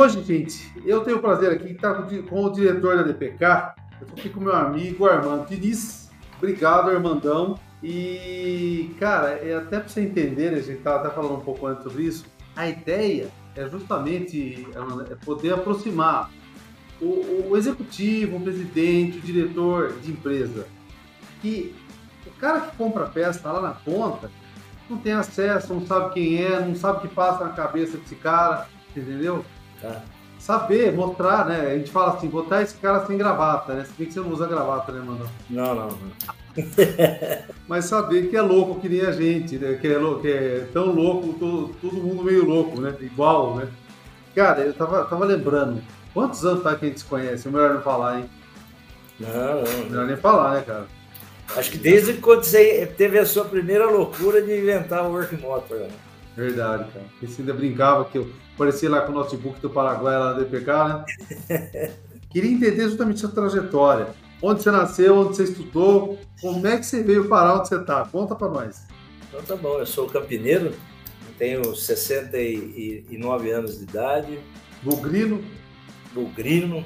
[0.00, 1.94] hoje, gente, eu tenho o prazer aqui de estar
[2.28, 3.44] com o diretor da DPK.
[4.00, 6.10] Eu estou aqui com meu amigo Armando Diniz.
[6.38, 7.58] Obrigado, Armandão.
[7.82, 11.84] E, cara, é até para você entender, a gente estava até falando um pouco antes
[11.84, 12.24] sobre isso,
[12.56, 14.66] a ideia é justamente
[15.10, 16.30] é poder aproximar
[17.00, 20.66] o, o, executivo, o presidente, o diretor de empresa,
[21.42, 21.74] que
[22.26, 24.30] o cara que compra peça está lá na ponta,
[24.88, 28.14] não tem acesso, não sabe quem é, não sabe o que passa na cabeça desse
[28.14, 29.44] cara, entendeu?
[29.80, 30.02] Tá.
[30.38, 31.72] Saber, mostrar, né?
[31.72, 33.84] A gente fala assim, botar esse cara sem gravata, né?
[33.84, 35.28] Se bem que você não usa gravata, né, mano?
[35.48, 35.88] Não, não.
[37.68, 39.78] Mas saber que é louco que nem a gente, né?
[39.80, 42.94] Que é, louco, que é tão louco, todo, todo mundo meio louco, né?
[43.00, 43.68] Igual, né?
[44.34, 45.82] Cara, eu tava, tava lembrando,
[46.14, 47.46] quantos anos tá que a gente se conhece?
[47.46, 48.30] É melhor não falar, hein?
[49.18, 49.90] Não, não.
[49.90, 50.86] Melhor nem falar, né, cara?
[51.56, 55.78] Acho que desde quando você teve a sua primeira loucura de inventar o Work Motor.
[55.78, 55.88] Né?
[56.36, 57.06] Verdade, cara.
[57.20, 60.72] Você ainda brincava que eu aparecia lá com o notebook do Paraguai lá na DPK,
[61.48, 61.92] né?
[62.30, 64.08] Queria entender justamente sua trajetória.
[64.40, 68.04] Onde você nasceu, onde você estudou, como é que você veio parar onde você está?
[68.06, 68.86] Conta para nós.
[69.28, 70.72] Então tá bom, eu sou campineiro,
[71.36, 74.38] tenho 69 anos de idade.
[74.82, 75.42] Bugrino?
[76.12, 76.84] Bugrino,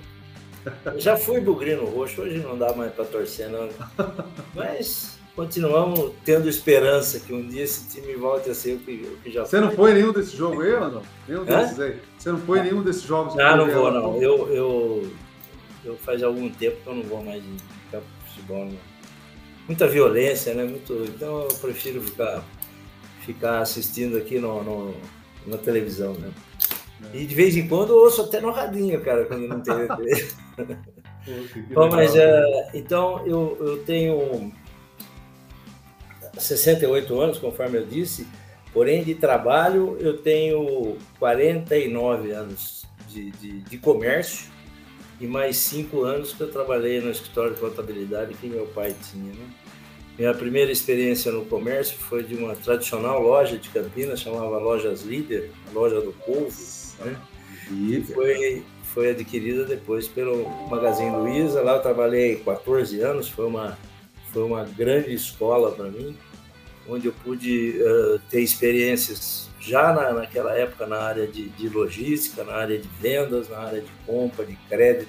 [0.97, 3.69] já fui bugrino roxo, hoje não dá mais para torcer, não.
[4.55, 9.17] Mas continuamos tendo esperança que um dia esse time volte a ser o que, o
[9.19, 9.61] que já Você foi.
[9.61, 11.03] não foi nenhum desses jogos aí, não?
[11.29, 12.01] Nenhum desses aí?
[12.19, 13.35] Você não foi nenhum desses jogos?
[13.35, 14.23] Não, não vou, não.
[14.23, 15.11] Eu, eu,
[15.85, 17.57] eu faz algum tempo que eu não vou mais em
[17.91, 18.67] campo de futebol.
[18.67, 18.79] Não.
[19.67, 20.65] Muita violência, né?
[20.65, 22.45] Muito, então eu prefiro ficar,
[23.21, 24.95] ficar assistindo aqui no, no
[25.47, 26.31] na televisão, né?
[27.13, 29.75] E de vez em quando eu ouço até no radinho, cara, quando não tem
[31.75, 34.53] Bom, mas é, então eu, eu tenho
[36.39, 38.27] 68 anos, conforme eu disse,
[38.73, 44.51] porém de trabalho eu tenho 49 anos de, de, de comércio
[45.21, 49.33] e mais 5 anos que eu trabalhei no escritório de contabilidade que meu pai tinha.
[49.33, 49.47] Né?
[50.19, 55.51] Minha primeira experiência no comércio foi de uma tradicional loja de Campinas, chamava Lojas Líder,
[55.73, 56.51] loja do povo
[57.01, 57.17] né?
[57.71, 61.63] E foi, foi adquirida depois pelo Magazine Luiza.
[61.63, 63.79] Lá eu trabalhei 14 anos, foi uma,
[64.35, 66.15] foi uma grande escola para mim,
[66.87, 72.45] onde eu pude uh, ter experiências já na, naquela época na área de, de, logística,
[72.45, 75.09] na área de vendas, na área de compra, de crédito.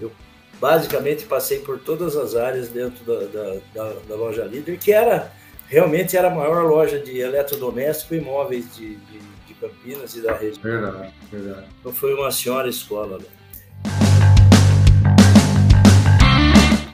[0.00, 0.10] Eu
[0.58, 5.30] basicamente passei por todas as áreas dentro da, da, da, da loja líder, que era
[5.68, 9.34] realmente era a maior loja de eletrodoméstico e móveis de, de
[9.64, 10.62] Campinas e da região.
[10.62, 11.66] Verdade, verdade.
[11.80, 13.18] Então foi uma senhora escola.
[13.18, 13.24] Né?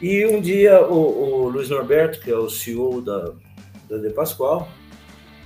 [0.00, 3.32] E um dia o, o, Luiz Norberto, que é o CEO da,
[3.88, 4.68] da De Pascoal,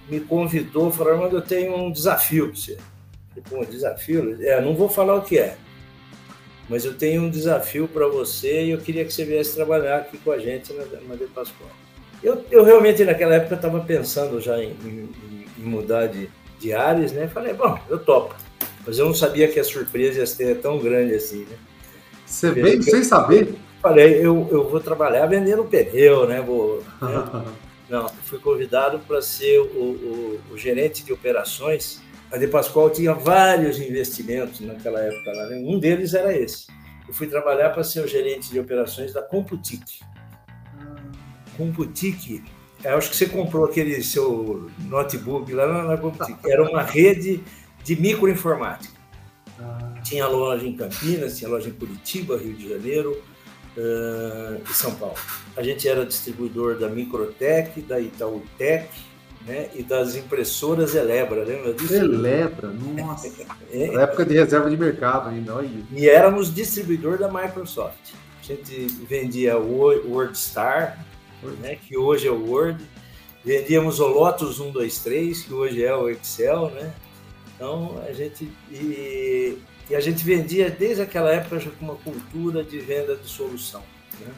[0.09, 2.79] me convidou, falou, Armando, eu tenho um desafio para você.
[3.45, 4.39] Falei, um desafio?
[4.43, 5.57] É, não vou falar o que é,
[6.69, 10.19] mas eu tenho um desafio para você e eu queria que você viesse trabalhar aqui
[10.19, 11.71] com a gente na, na De Pascoal.
[12.23, 15.11] Eu, eu realmente naquela época estava pensando já em, em,
[15.59, 17.29] em mudar de, de Ares, né?
[17.29, 18.35] Falei, bom, eu topo.
[18.87, 21.57] Mas eu não sabia que a surpresa ia ser tão grande assim, né?
[22.25, 23.55] Você veio sem saber?
[23.85, 26.41] Falei, eu, eu vou trabalhar vendendo pneu, né?
[26.41, 27.45] Vou, né?
[27.87, 32.01] Não, fui convidado para ser o, o, o, gerente de operações.
[32.33, 35.33] A De Pascoal tinha vários investimentos naquela época.
[35.33, 35.57] Lá, né?
[35.59, 36.67] Um deles era esse.
[37.07, 40.01] Eu fui trabalhar para ser o gerente de operações da Computic.
[41.55, 42.43] Computic
[42.87, 46.13] acho que você comprou aquele seu notebook lá na, na
[46.47, 47.45] Era uma rede
[47.85, 48.95] de microinformática.
[49.61, 49.93] Ah.
[50.03, 53.34] Tinha loja em Campinas, tinha loja em Curitiba, Rio de Janeiro
[53.77, 55.17] uh, e São Paulo.
[55.57, 58.89] A gente era distribuidor da Microtec, da Itautec,
[59.47, 61.95] né, e das impressoras Elebra, lembra disso?
[61.95, 63.29] Elebra, nossa.
[63.71, 63.91] é.
[63.91, 65.69] Na época de reserva de mercado ainda, olha.
[65.93, 68.15] E éramos distribuidor da Microsoft.
[68.41, 71.05] A gente vendia o WordStar,
[71.61, 72.83] né, que hoje é o Word.
[73.45, 76.95] Vendíamos o Lotus 123, que hoje é o Excel, né?
[77.55, 79.59] Então a gente e,
[79.91, 83.83] e, a gente vendia desde aquela época já com uma cultura de venda de solução,
[84.21, 84.33] né?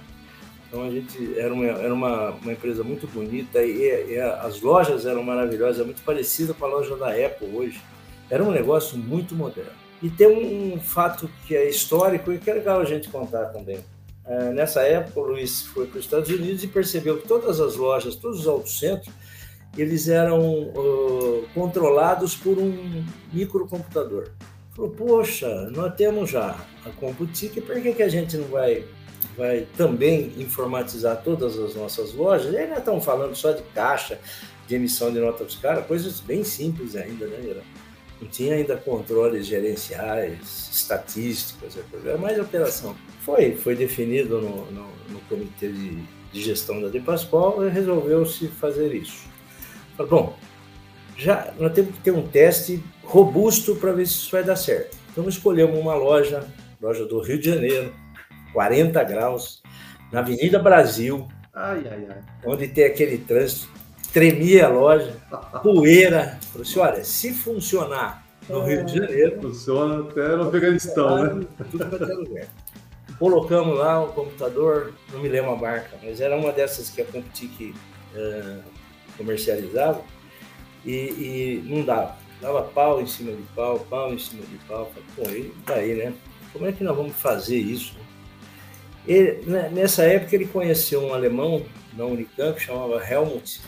[0.68, 5.06] Então a gente era uma, era uma, uma empresa muito bonita e, e as lojas
[5.06, 7.80] eram maravilhosas, muito parecida com a loja da Apple hoje.
[8.28, 9.70] Era um negócio muito moderno.
[10.02, 13.78] E tem um fato que é histórico e que é legal a gente contar também.
[14.26, 17.76] É, nessa época, o Luiz foi para os Estados Unidos e percebeu que todas as
[17.76, 19.14] lojas, todos os autocentros,
[19.76, 24.30] eles eram uh, controlados por um microcomputador.
[24.76, 28.84] Falou, poxa, nós temos já a Computic, por que, que a gente não vai,
[29.34, 32.52] vai também informatizar todas as nossas lojas?
[32.52, 34.20] E aí nós estamos falando só de caixa,
[34.68, 37.62] de emissão de nota fiscal, coisas bem simples ainda, né, Ira?
[38.20, 42.94] não tinha ainda controles gerenciais, estatísticas, era mais operação.
[43.20, 46.02] Foi, foi definido no, no, no comitê de,
[46.32, 49.26] de, gestão da De Pascoal e resolveu-se fazer isso.
[49.96, 50.38] Falei, bom,
[51.16, 54.96] já nós temos que ter um teste robusto para ver se isso vai dar certo.
[55.10, 56.44] Então escolhemos uma loja,
[56.80, 57.92] loja do Rio de Janeiro,
[58.52, 59.62] 40 graus,
[60.12, 62.22] na Avenida Brasil, ai, ai, ai.
[62.44, 63.68] onde tem aquele trânsito
[64.12, 65.16] tremia a loja,
[65.62, 66.38] poeira.
[66.52, 69.40] Falei assim: olha, se funcionar no Rio de Janeiro.
[69.40, 71.46] Funciona até no Afeganistão, né?
[71.70, 72.46] Tudo para lugar.
[73.18, 77.04] Colocamos lá o computador, não me lembro a marca, mas era uma dessas que a
[77.04, 77.74] Comptic
[78.14, 78.62] uh,
[79.16, 80.02] comercializava
[80.84, 82.16] e, e, não dava.
[82.40, 84.90] Dava pau em cima de pau, pau em cima de pau.
[85.14, 86.12] Pô, e daí, né?
[86.52, 87.96] Como é que nós vamos fazer isso?
[89.06, 91.64] Ele, né, nessa época ele conheceu um alemão
[91.96, 93.60] na Unicamp, chamava Helmut,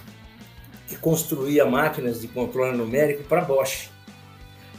[0.88, 3.91] que construía máquinas de controle numérico para Bosch.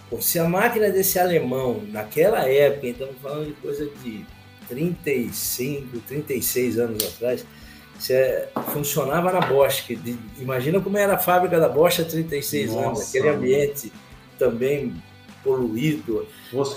[0.09, 4.25] Pô, se a máquina desse alemão, naquela época, estamos falando de coisa de
[4.67, 7.45] 35, 36 anos atrás,
[7.99, 12.05] se é, funcionava na Bosch, que de, imagina como era a fábrica da Bosch há
[12.05, 13.93] 36 Nossa, anos, aquele ambiente
[14.37, 14.95] também
[15.43, 16.25] poluído,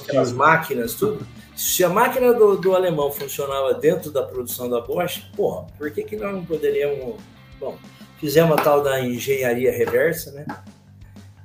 [0.02, 1.26] aquelas máquinas, tudo.
[1.56, 6.02] Se a máquina do, do, alemão funcionava dentro da produção da Bosch, porra, por que,
[6.02, 7.16] que nós não poderíamos.
[7.58, 7.78] Bom,
[8.22, 10.46] Fizemos a tal da engenharia reversa, né?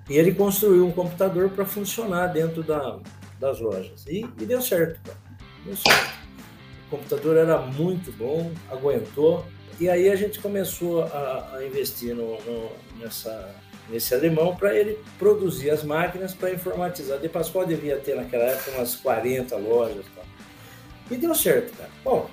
[0.08, 3.00] E ele construiu um computador para funcionar dentro da,
[3.40, 4.06] das lojas.
[4.06, 5.18] E, e, deu certo, cara.
[5.66, 6.14] Deu certo.
[6.86, 9.44] O computador era muito bom, aguentou.
[9.80, 13.56] E aí a gente começou a, a investir no, no, nessa,
[13.90, 17.20] nesse alemão para ele produzir as máquinas para informatizar.
[17.20, 20.06] De Pascoal devia ter naquela época umas 40 lojas.
[20.16, 20.24] Tá?
[21.12, 21.90] E deu certo, cara.
[22.04, 22.30] Bom,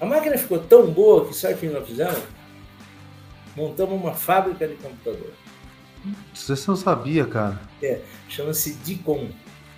[0.00, 2.22] a máquina ficou tão boa que sabe o que nós fizemos?
[3.56, 5.32] montamos uma fábrica de computador.
[6.34, 7.60] Você não sabia, cara?
[7.82, 9.30] É, chama-se Dicom,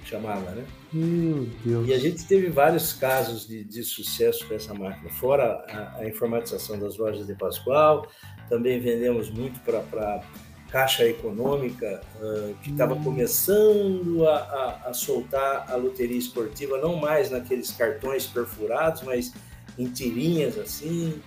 [0.05, 0.65] chamava, né?
[0.93, 1.89] Meu Deus.
[1.89, 6.09] E a gente teve vários casos de, de sucesso com essa máquina, fora a, a,
[6.09, 8.07] informatização das lojas de Pascoal,
[8.49, 10.23] também vendemos muito para
[10.71, 13.03] Caixa Econômica, uh, que estava hum.
[13.03, 19.33] começando a, a, a, soltar a loteria esportiva, não mais naqueles cartões perfurados, mas
[19.79, 21.21] em tirinhas assim.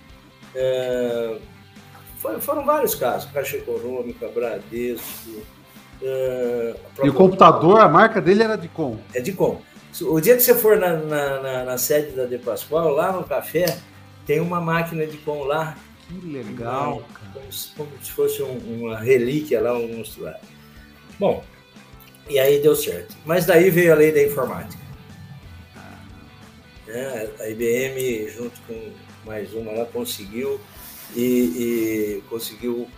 [0.54, 1.40] Uh,
[2.40, 5.59] foram vários casos, Caixa Econômica, Bradesco.
[6.00, 8.98] Uh, e o computador, a marca dele era de com?
[9.14, 9.60] É de com.
[10.02, 13.24] O dia que você for na, na, na, na sede da De Pascoal, lá no
[13.24, 13.76] café,
[14.26, 15.76] tem uma máquina de com lá.
[16.08, 17.30] Que legal, cara.
[17.34, 20.40] Como, se, como se fosse um, uma relíquia lá, um monstruário.
[21.18, 21.44] Bom,
[22.28, 23.16] e aí deu certo.
[23.26, 24.80] Mas daí veio a lei da informática.
[26.88, 28.92] É, a IBM, junto com
[29.24, 30.60] mais uma, ela conseguiu
[31.14, 32.88] e, e conseguiu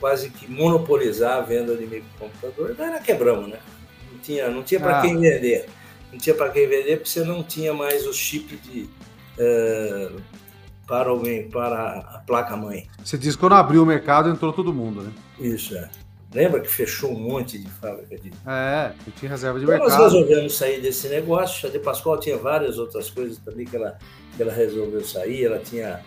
[0.00, 2.74] quase que monopolizar a venda de microcomputador.
[2.76, 3.58] Daí nós quebramos, né?
[4.12, 5.02] Não tinha, não tinha para ah.
[5.02, 5.66] quem vender.
[6.12, 8.88] Não tinha para quem vender porque você não tinha mais o chip de,
[9.38, 10.20] uh,
[10.86, 12.88] para, o, para a placa-mãe.
[13.04, 15.12] Você disse que quando abriu o mercado entrou todo mundo, né?
[15.38, 15.90] Isso, é.
[16.32, 18.30] Lembra que fechou um monte de fábrica de.
[18.46, 19.98] É, não tinha reserva de então mercado.
[19.98, 21.66] Nós resolvemos sair desse negócio.
[21.66, 23.98] A De Pascoal tinha várias outras coisas também que ela,
[24.36, 25.46] que ela resolveu sair.
[25.46, 26.04] Ela tinha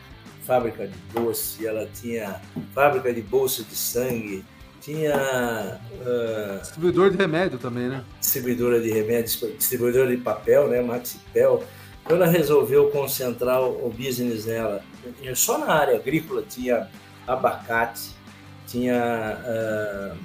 [0.51, 2.41] fábrica de doce, ela tinha
[2.75, 4.43] fábrica de bolsa de sangue,
[4.81, 5.79] tinha.
[6.01, 8.03] Uh, distribuidor de remédio também, né?
[8.19, 10.81] Distribuidora de remédios, distribuidora de papel, né?
[10.81, 11.63] Maxipel.
[12.03, 14.83] Então ela resolveu concentrar o business nela.
[15.35, 16.89] Só na área agrícola tinha
[17.25, 18.09] abacate,
[18.67, 20.17] tinha uh,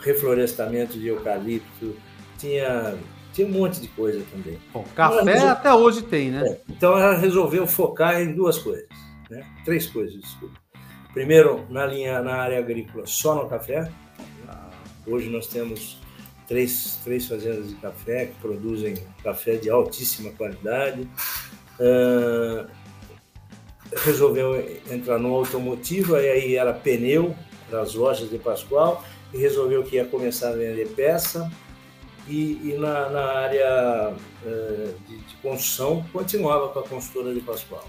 [0.00, 1.94] reflorestamento de eucalipto,
[2.38, 2.94] tinha,
[3.34, 4.58] tinha um monte de coisa também.
[4.72, 5.48] Bom, café resol...
[5.50, 6.46] até hoje tem, né?
[6.46, 9.46] É, então ela resolveu focar em duas coisas né?
[9.64, 10.60] Três coisas, desculpa.
[11.12, 13.90] Primeiro, na linha na área agrícola, só no café.
[15.06, 15.98] Hoje nós temos
[16.46, 21.08] três, três fazendas de café que produzem café de altíssima qualidade.
[21.80, 22.68] Uh,
[24.04, 24.56] resolveu
[24.90, 27.34] entrar no automotivo, aí era pneu
[27.70, 31.50] para as lojas de Pascoal e resolveu que ia começar a vender peça.
[32.28, 34.12] E, e na, na, área
[34.44, 37.86] uh, de, de, construção continuava com a consultora de Pascoal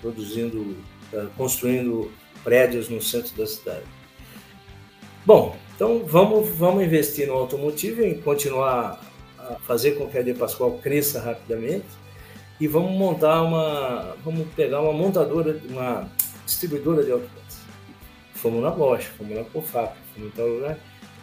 [0.00, 0.76] produzindo,
[1.12, 2.10] eh, construindo
[2.42, 3.84] prédios no centro da cidade.
[5.24, 9.00] Bom, então vamos, vamos investir no automotivo e continuar
[9.38, 11.86] a fazer com que a De Pascoal cresça rapidamente
[12.60, 16.08] e vamos montar uma, vamos pegar uma montadora, uma
[16.44, 17.60] distribuidora de autopeças.
[18.34, 20.78] Fomos na Bosch, fomos na Cofap, fomos em tal lugar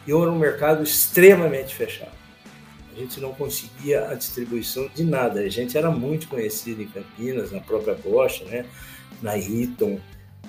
[0.06, 2.23] e era um mercado extremamente fechado.
[2.96, 5.40] A gente não conseguia a distribuição de nada.
[5.40, 8.66] A gente era muito conhecido em Campinas, na própria Bosch, né?
[9.22, 10.00] na Eaton,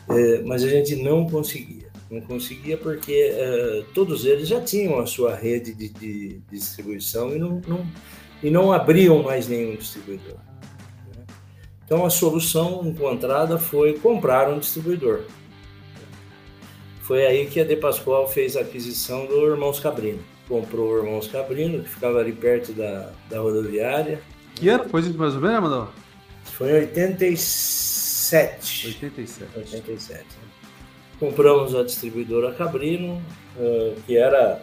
[0.08, 1.84] é, mas a gente não conseguia.
[2.10, 7.34] Não conseguia porque uh, todos eles já tinham a sua rede de, de, de distribuição
[7.34, 7.86] e não, não,
[8.42, 10.36] e não abriam mais nenhum distribuidor.
[11.16, 11.24] Né?
[11.84, 15.22] Então a solução encontrada foi comprar um distribuidor.
[17.00, 20.22] Foi aí que a De Pascoal fez a aquisição do Irmãos Cabrino.
[20.48, 24.20] Comprou o Irmãos Cabrino, que ficava ali perto da, da rodoviária.
[24.54, 25.88] Que ano foi isso mais ou menos, Amador?
[26.44, 28.88] Foi em 87.
[28.88, 29.58] 87.
[29.58, 30.24] 87.
[31.18, 33.22] Compramos a distribuidora Cabrino,
[33.58, 34.60] eh, que era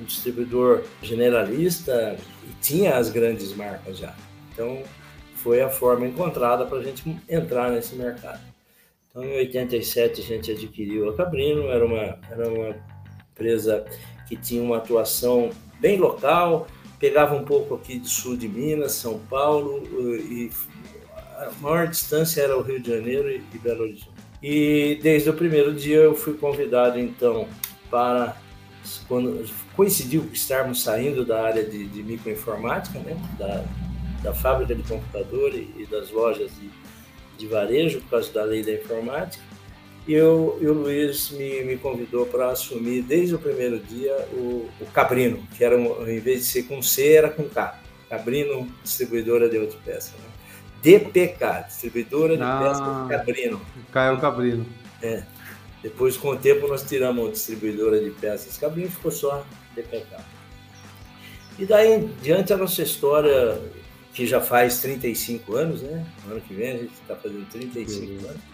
[0.00, 4.14] um distribuidor generalista e tinha as grandes marcas já.
[4.52, 4.82] Então,
[5.36, 8.40] foi a forma encontrada para a gente entrar nesse mercado.
[9.10, 12.76] Então, em 87, a gente adquiriu a Cabrino, era uma, era uma
[13.32, 13.84] empresa
[14.32, 16.66] que tinha uma atuação bem local,
[16.98, 20.50] pegava um pouco aqui do sul de Minas, São Paulo, eh, e
[21.36, 24.08] a maior distância era o Rio de Janeiro e Belo Horizonte.
[24.42, 27.46] E desde o primeiro dia eu fui convidado, então,
[27.90, 28.40] para.
[29.06, 33.64] Quando coincidiu estarmos saindo da área de, de microinformática, né, da,
[34.22, 36.68] da fábrica de computador e, e das lojas de,
[37.38, 39.44] de varejo, por causa da lei da informática,
[40.06, 44.68] e, eu, e o Luiz me, me convidou para assumir desde o primeiro dia o,
[44.80, 47.78] o Cabrino, que era, um, em vez de ser com C, era com K.
[48.10, 50.12] Cabrino, distribuidora de autopeças.
[50.12, 50.32] Né?
[50.82, 53.62] DPK, distribuidora de ah, peças Cabrino.
[53.92, 54.66] Caio Cabrino.
[55.00, 55.22] É.
[55.82, 60.16] Depois, com o tempo, nós tiramos a distribuidora de peças Cabrino ficou só DPK.
[61.58, 63.60] E daí em diante a nossa história,
[64.12, 66.04] que já faz 35 anos, né?
[66.24, 68.18] No ano que vem a gente está fazendo 35 Sim.
[68.28, 68.51] anos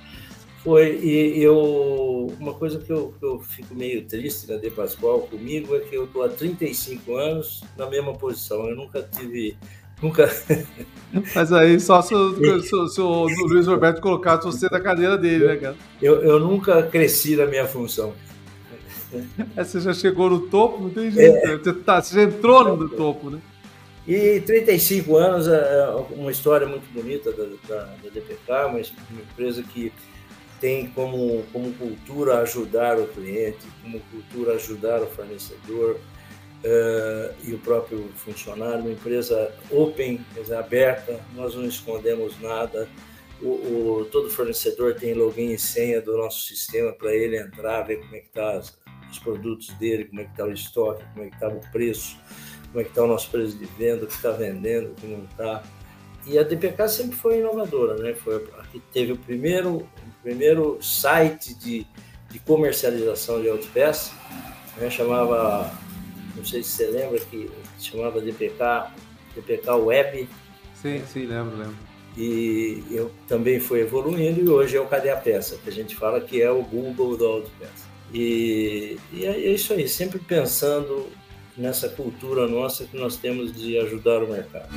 [0.62, 5.20] foi, e eu, uma coisa que eu, que eu fico meio triste na De Pascoal
[5.20, 8.68] comigo é que eu estou há 35 anos na mesma posição.
[8.68, 9.56] Eu nunca tive.
[10.02, 10.28] Nunca.
[11.34, 12.14] Mas aí só se,
[12.62, 15.76] se, se o Luiz Roberto colocasse você na cadeira dele, né, cara?
[16.02, 18.12] Eu, eu nunca cresci na minha função.
[19.56, 21.36] É, você já chegou no topo, não tem jeito.
[21.36, 21.56] É.
[21.56, 23.40] Você, tá, você já entrou no topo, né?
[24.06, 29.92] E 35 anos é uma história muito bonita da, da, da DPK, uma empresa que
[30.60, 35.96] tem como, como cultura ajudar o cliente, como cultura ajudar o fornecedor
[36.64, 40.20] uh, e o próprio funcionário, uma empresa open,
[40.56, 42.88] aberta, nós não escondemos nada.
[43.40, 48.00] O, o, todo fornecedor tem login e senha do nosso sistema para ele entrar, ver
[48.00, 48.60] como é que está
[49.10, 52.16] os produtos dele, como é que está o estoque, como é que está o preço,
[52.66, 55.06] como é que está o nosso preço de venda, o que está vendendo, o que
[55.06, 55.62] não está.
[56.26, 58.14] E a DPK sempre foi inovadora, né?
[58.14, 59.88] Foi a que teve o primeiro
[60.28, 61.86] primeiro site de,
[62.30, 64.12] de comercialização de autopeças,
[64.76, 65.72] né, chamava,
[66.36, 68.90] não sei se você lembra, que chamava DPK,
[69.34, 70.28] DPK Web.
[70.74, 71.76] Sim, sim, lembro, lembro.
[72.14, 75.96] E eu também fui evoluindo e hoje é o Cadê a Peça, que a gente
[75.96, 77.88] fala que é o Google do autopeça.
[78.12, 81.06] E, e é isso aí, sempre pensando
[81.56, 84.68] nessa cultura nossa que nós temos de ajudar o mercado.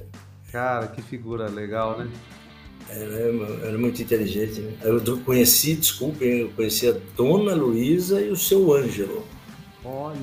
[0.51, 2.09] Cara, que figura legal, né?
[2.89, 4.61] Ela era muito inteligente.
[4.61, 4.73] Né?
[4.83, 9.23] Eu conheci, desculpe, eu conheci a Dona Luísa e o seu Ângelo.
[9.85, 10.17] Olha.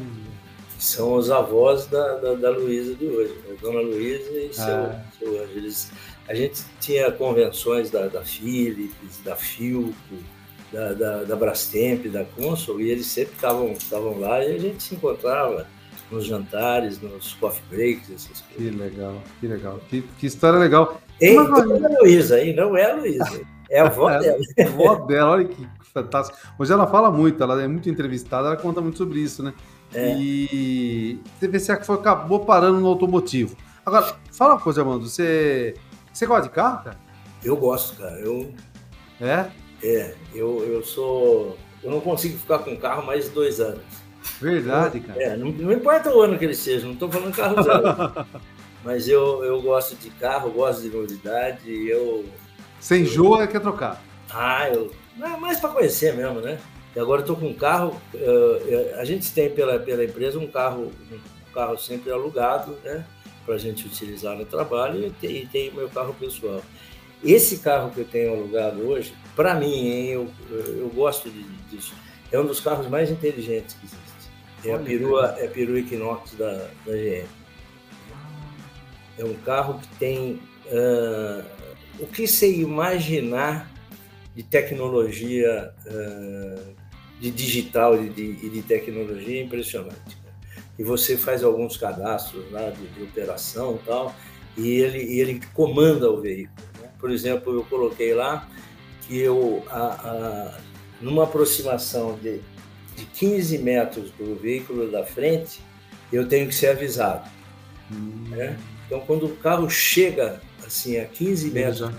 [0.76, 3.34] Que são os avós da, da, da Luísa de hoje.
[3.46, 3.56] Né?
[3.60, 5.04] Dona Luísa e seu, ah.
[5.18, 5.58] seu Ângelo.
[5.58, 5.92] Eles,
[6.28, 9.94] a gente tinha convenções da, da Philips, da Filco,
[10.72, 14.94] da, da, da Brastemp, da Consul, e eles sempre estavam lá e a gente se
[14.96, 15.68] encontrava
[16.10, 18.56] nos jantares, nos coffee breaks, essas coisas.
[18.56, 19.80] Que legal, que legal.
[19.88, 21.00] Que, que história legal.
[21.20, 21.64] Ei, Uma...
[21.64, 22.54] não é a Luísa, hein?
[22.54, 23.40] Não é a Luísa.
[23.68, 24.38] É a avó dela.
[24.56, 26.38] É a avó dela, olha que fantástico.
[26.58, 29.54] Hoje ela fala muito, ela é muito entrevistada, ela conta muito sobre isso, né?
[29.94, 30.14] É.
[30.18, 31.18] E
[31.58, 33.56] se acabou parando no automotivo.
[33.84, 35.74] Agora, fala uma coisa, Armando, você,
[36.12, 36.98] você gosta de carro, cara?
[37.42, 38.18] Eu gosto, cara.
[38.18, 38.52] Eu...
[39.20, 39.46] É?
[39.82, 41.56] É, eu, eu sou...
[41.82, 43.84] Eu não consigo ficar com carro mais de dois anos.
[44.40, 45.22] Verdade, cara.
[45.22, 48.26] É, não, não, importa o ano que ele seja, não estou falando carro zero.
[48.84, 52.24] mas eu, eu gosto de carro, gosto de novidade, eu...
[52.78, 54.02] Sem enjoa é quer trocar?
[54.30, 54.92] Ah, eu...
[55.16, 56.58] Não, mais para conhecer mesmo, né?
[56.94, 60.92] E agora estou com um carro, uh, a gente tem pela, pela empresa um carro,
[61.10, 63.04] um carro sempre alugado, né?
[63.44, 66.62] Para a gente utilizar no trabalho e tem, e tem meu carro pessoal.
[67.24, 71.94] Esse carro que eu tenho alugado hoje, para mim, hein, eu, eu gosto de, disso.
[72.30, 74.05] É um dos carros mais inteligentes que existe.
[74.66, 77.26] É a perua, é a perua Equinox da, da GM.
[79.18, 81.44] É um carro que tem uh,
[81.98, 83.70] o que você imaginar
[84.34, 86.74] de tecnologia, uh,
[87.18, 90.18] de digital e de, de, de, tecnologia é impressionante.
[90.78, 94.14] E você faz alguns cadastros lá de, de operação e tal,
[94.58, 96.66] e ele, ele comanda o veículo.
[96.82, 96.90] Né?
[96.98, 98.46] Por exemplo, eu coloquei lá
[99.06, 100.58] que eu, a, a,
[101.00, 102.40] numa aproximação de,
[102.96, 105.60] de 15 metros do veículo da frente,
[106.12, 107.28] eu tenho que ser avisado.
[107.92, 108.24] Hum.
[108.30, 108.58] Né?
[108.86, 111.90] Então, quando o carro chega assim a 15 metros,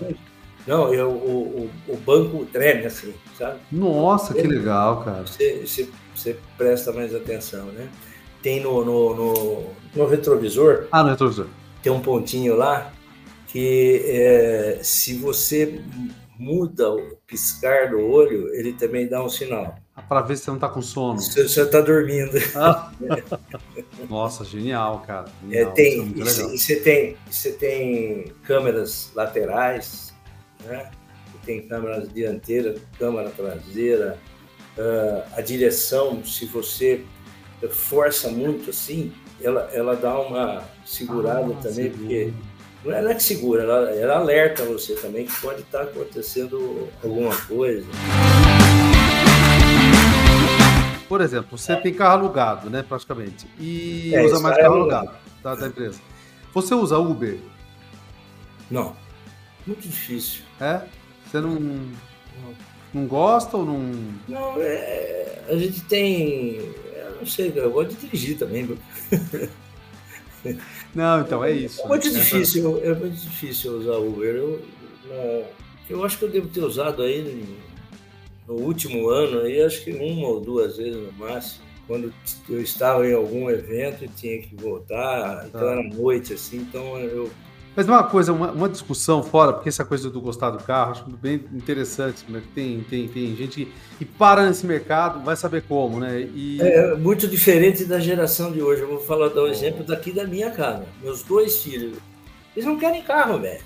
[0.66, 3.60] não, eu, o, o, o, banco treme assim, sabe?
[3.72, 5.26] Nossa, que legal, cara.
[5.26, 7.88] Você, você, você presta mais atenção, né?
[8.42, 9.64] Tem no, no, no,
[9.96, 10.88] no retrovisor.
[10.92, 11.48] Ah, no retrovisor
[11.88, 12.92] tem um pontinho lá
[13.48, 15.82] que é, se você
[16.38, 19.76] muda o piscar do olho, ele também dá um sinal.
[19.98, 21.20] Ah, Para ver se você não está com sono.
[21.20, 22.38] Se você está dormindo.
[22.56, 22.92] Ah.
[24.08, 25.26] Nossa, genial, cara.
[25.42, 25.72] Genial.
[25.72, 30.14] É, tem, e você tem, você tem câmeras laterais,
[30.64, 30.92] né?
[31.48, 34.20] tem câmeras dianteira, câmera traseira,
[34.78, 37.04] uh, a direção, se você
[37.72, 42.34] força muito assim, ela, ela dá uma segurada ah, também, porque
[42.84, 46.90] não é, não é que segura, ela, ela alerta você também que pode estar acontecendo
[47.02, 47.86] alguma coisa.
[51.08, 55.12] Por exemplo, você tem carro alugado, né, praticamente, e é, usa mais carro é alugado
[55.42, 56.00] da, da empresa.
[56.54, 57.40] Você usa Uber?
[58.70, 58.96] Não,
[59.66, 60.44] muito difícil.
[60.60, 60.82] É?
[61.26, 61.60] Você não,
[62.94, 63.92] não gosta ou não...
[64.28, 66.74] Não, é, a gente tem
[67.20, 68.78] não sei, eu gosto de dirigir também.
[70.94, 71.82] Não, então é isso.
[71.82, 72.20] É muito né?
[72.20, 74.36] difícil, é muito difícil usar Uber.
[74.36, 74.62] Eu,
[75.90, 77.58] eu acho que eu devo ter usado aí
[78.48, 81.66] no último ano, aí, acho que uma ou duas vezes no máximo.
[81.86, 82.14] Quando
[82.50, 85.72] eu estava em algum evento e tinha que voltar, então tá.
[85.72, 87.30] era noite, assim, então eu
[87.78, 91.06] mas uma coisa, uma, uma, discussão fora, porque essa coisa do gostar do carro, acho
[91.12, 92.42] bem interessante, né?
[92.56, 96.22] Tem, tem, tem gente que para nesse mercado, vai saber como, né?
[96.22, 96.60] E...
[96.60, 98.82] É muito diferente da geração de hoje.
[98.82, 100.88] Eu vou falar, dar um exemplo daqui da minha casa.
[101.04, 102.00] Meus dois filhos,
[102.56, 103.62] eles não querem carro, velho.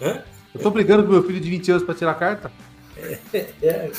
[0.00, 0.22] É.
[0.54, 2.52] Eu tô brigando com meu filho de 20 anos para tirar a carta.
[3.32, 3.92] É, é,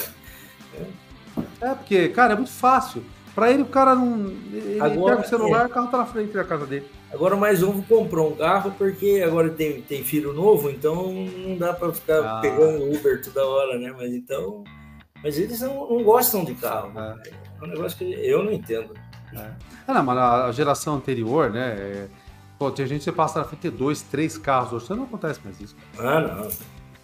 [1.61, 1.73] é.
[1.75, 3.03] porque, cara, é muito fácil.
[3.33, 4.27] Para ele, o cara não.
[4.51, 5.65] Ele Agora, pega o celular, é.
[5.67, 6.85] o carro tá na frente da casa dele.
[7.13, 11.73] Agora mais novo comprou um carro porque agora tem, tem filho novo, então não dá
[11.73, 12.39] para ficar ah.
[12.41, 13.93] pegando Uber toda hora, né?
[13.97, 14.63] Mas então.
[15.23, 16.91] Mas eles não, não gostam de carro.
[16.99, 17.29] É.
[17.61, 18.93] é um negócio que eu não entendo.
[19.33, 19.51] É.
[19.87, 21.75] Ah, não, mas a geração anterior, né?
[21.77, 22.07] É...
[22.57, 25.59] Pô, tem gente que passa na frente de dois, três carros, hoje não acontece mais
[25.59, 25.75] isso.
[25.97, 26.49] Ah, não.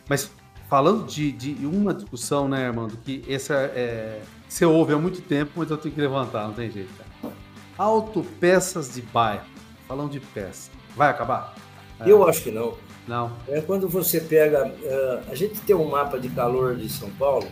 [0.07, 0.31] Mas
[0.69, 5.51] falando de, de uma discussão, né, Armando, que essa é, você ouve há muito tempo,
[5.55, 6.89] mas eu tenho que levantar, não tem jeito.
[7.21, 7.33] Cara.
[7.77, 9.45] Autopeças de bairro
[9.87, 10.71] falando de peça.
[10.95, 11.55] Vai acabar?
[11.99, 12.09] É.
[12.09, 12.77] Eu acho que não.
[13.07, 13.31] Não.
[13.47, 14.67] É quando você pega.
[14.67, 17.47] Uh, a gente tem um mapa de calor de São Paulo,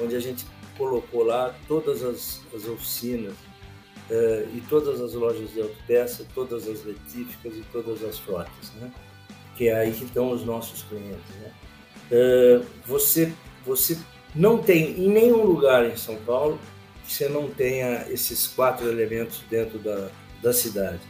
[0.00, 0.46] onde a gente
[0.78, 6.82] colocou lá todas as, as oficinas uh, e todas as lojas de autopeça, todas as
[6.84, 8.90] letíficas e todas as frotas, né?
[9.56, 11.52] Que é aí que estão os nossos clientes, né?
[12.10, 13.32] Uh, você,
[13.64, 13.96] você
[14.34, 16.58] não tem em nenhum lugar em São Paulo
[17.04, 20.08] que você não tenha esses quatro elementos dentro da,
[20.42, 21.00] da cidade.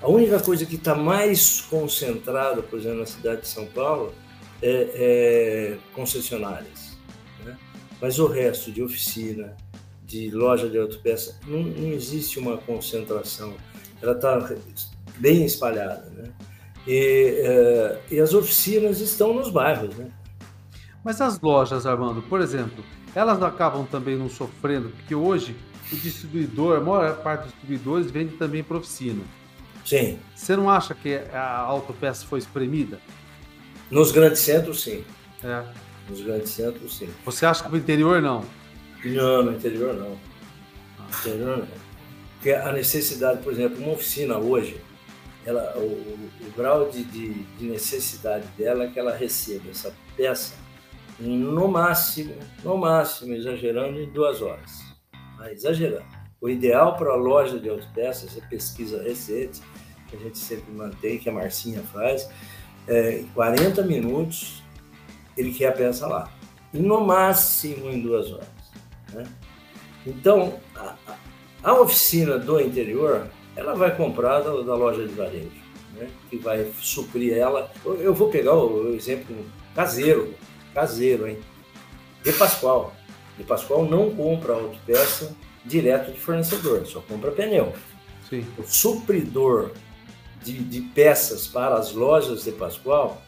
[0.00, 4.14] A única coisa que está mais concentrada, por exemplo, na cidade de São Paulo,
[4.62, 6.96] é, é concessionárias.
[7.44, 7.56] Né?
[8.00, 9.56] Mas o resto de oficina,
[10.04, 13.54] de loja de autopeça, não, não existe uma concentração.
[14.02, 14.54] Ela está
[15.18, 16.10] bem espalhada.
[16.14, 16.30] Né?
[16.86, 19.96] E, é, e, as oficinas estão nos bairros.
[19.96, 20.10] Né?
[21.06, 25.54] Mas as lojas, Armando, por exemplo, elas acabam também não sofrendo, porque hoje
[25.92, 29.22] o distribuidor, a maior parte dos distribuidores vende também para oficina.
[29.84, 30.18] Sim.
[30.34, 32.98] Você não acha que a autopeça foi espremida?
[33.88, 35.04] Nos grandes centros, sim.
[35.44, 35.62] É.
[36.10, 37.08] Nos grandes centros, sim.
[37.24, 38.44] Você acha que no interior não?
[39.04, 40.10] Não, no interior não.
[40.10, 41.68] No interior não.
[42.34, 44.80] Porque a necessidade, por exemplo, uma oficina hoje,
[45.44, 50.65] ela, o, o grau de, de, de, necessidade dela é que ela receba essa peça
[51.18, 54.82] no máximo, no máximo, exagerando, em duas horas.
[55.50, 56.04] exagerando.
[56.40, 59.62] O ideal para a loja de autopeças é pesquisa recente,
[60.08, 62.28] que a gente sempre mantém, que a Marcinha faz,
[62.86, 64.62] é, em 40 minutos
[65.36, 66.30] ele quer a peça lá.
[66.72, 68.48] E no máximo em duas horas.
[69.12, 69.24] Né?
[70.06, 70.94] Então, a,
[71.62, 75.50] a, oficina do interior, ela vai comprar da, da loja de varejo.
[75.94, 77.70] né, que vai suprir ela.
[77.84, 79.34] Eu vou pegar o exemplo
[79.74, 80.34] caseiro,
[80.76, 81.38] caseiro, hein?
[82.22, 82.94] De Pascoal.
[83.38, 85.34] De Pascoal não compra autopeça
[85.64, 87.72] direto de fornecedor, só compra pneu.
[88.28, 88.46] Sim.
[88.58, 89.70] O supridor
[90.42, 93.22] de, de, peças para as lojas de Pascoal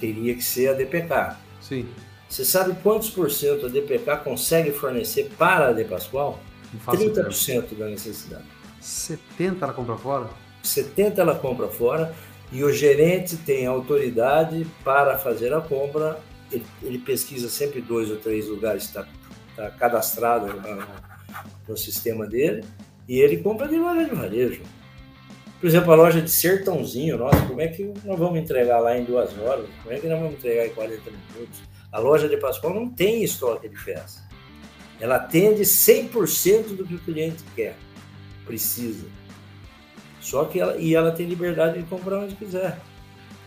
[0.00, 1.36] teria que ser a DPK.
[1.60, 1.88] Sim.
[2.28, 6.40] Você sabe quantos por cento a DPK consegue fornecer para a De Pascoal?
[6.86, 8.44] 30% da necessidade.
[8.82, 10.28] 70% ela compra fora?
[10.64, 12.14] 70% ela compra fora
[12.50, 16.20] e o gerente tem autoridade para fazer a compra.
[16.50, 19.06] Ele, ele pesquisa sempre dois ou três lugares, está
[19.54, 20.86] tá cadastrado no,
[21.68, 22.64] no, sistema dele,
[23.06, 24.62] e ele compra de loja de varejo.
[25.60, 29.04] Por exemplo, a loja de Sertãozinho, nossa, como é que nós vamos entregar lá em
[29.04, 29.66] duas horas?
[29.82, 31.60] Como é que nós vamos entregar em 40 minutos?
[31.90, 34.28] A loja de Pascoal não tem estoque de peça.
[35.00, 37.76] Ela atende 100% do que o cliente quer,
[38.44, 39.06] precisa.
[40.20, 42.78] Só que ela, e ela tem liberdade de comprar onde quiser.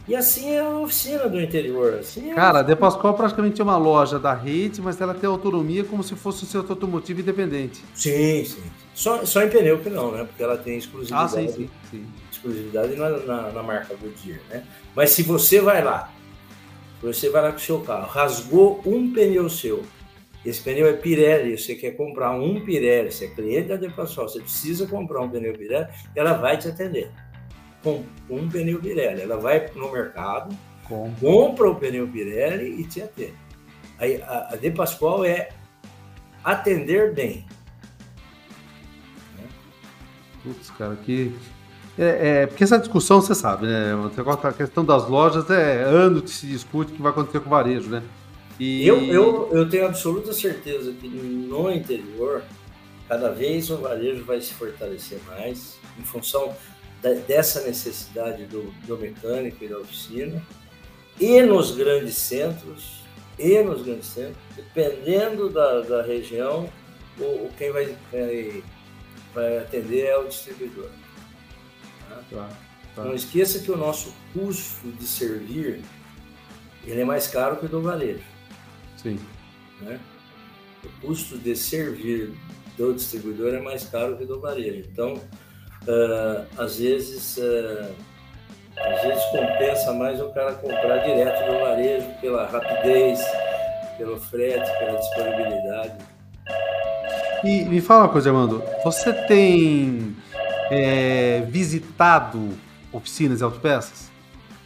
[0.07, 1.95] E assim é a oficina do interior.
[1.95, 5.29] Assim é Cara, a De Pascoal praticamente é uma loja da rede, mas ela tem
[5.29, 7.83] autonomia como se fosse um setor automotivo independente.
[7.93, 8.63] Sim, sim.
[8.93, 10.23] Só, só em pneu que não, né?
[10.25, 11.23] Porque ela tem exclusividade.
[11.23, 11.69] Ah, sim, sim.
[11.89, 12.05] sim.
[12.31, 14.63] Exclusividade na, na, na marca Goodyear, né?
[14.95, 16.11] Mas se você vai lá,
[17.01, 19.83] você vai lá com o seu carro, rasgou um pneu seu,
[20.43, 24.39] esse pneu é Pirelli, você quer comprar um Pirelli, você é cliente da Depasol, você
[24.39, 27.11] precisa comprar um pneu Pirelli, ela vai te atender
[27.83, 29.21] com um pneu Pirelli.
[29.21, 30.55] Ela vai no mercado,
[30.87, 31.13] com.
[31.19, 33.33] compra o pneu Pirelli e atende.
[33.97, 35.49] Aí, a, a De Pascoal é
[36.43, 37.45] atender bem.
[40.43, 41.35] Putz, cara, que.
[41.97, 43.91] É, é, porque essa discussão, você sabe, né?
[44.43, 47.49] A questão das lojas é ano que se discute o que vai acontecer com o
[47.49, 48.01] varejo, né?
[48.59, 48.87] E...
[48.87, 52.43] Eu, eu, eu tenho absoluta certeza que no interior,
[53.07, 56.55] cada vez o varejo vai se fortalecer mais, em função
[57.01, 60.41] dessa necessidade do, do mecânico e da oficina,
[61.19, 63.01] e nos grandes centros,
[63.37, 66.69] e nos grandes centros, dependendo da, da região,
[67.19, 68.63] o, o quem vai, vai,
[69.33, 70.89] vai, atender é o distribuidor.
[72.07, 72.23] Tá?
[72.29, 72.49] Tá,
[72.95, 73.03] tá.
[73.03, 75.81] Não esqueça que o nosso custo de servir
[76.85, 78.23] ele é mais caro que o do varejo.
[78.97, 79.19] Sim.
[79.81, 79.99] Né?
[80.83, 82.33] O custo de servir
[82.77, 84.87] do distribuidor é mais caro que do varejo.
[84.91, 85.21] Então,
[85.87, 87.95] uh, às vezes, uh,
[88.77, 93.19] às vezes compensa mais o cara comprar direto do varejo pela rapidez,
[93.97, 95.97] pelo frete, pela disponibilidade.
[97.43, 98.63] E me fala uma coisa, Armando.
[98.83, 100.15] Você tem
[100.69, 102.49] é, visitado
[102.91, 104.11] oficinas de autopeças?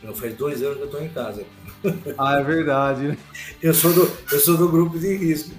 [0.03, 1.43] Não, faz dois anos que eu estou em casa.
[2.17, 3.15] Ah, é verdade.
[3.61, 5.51] Eu sou do, eu sou do grupo de risco.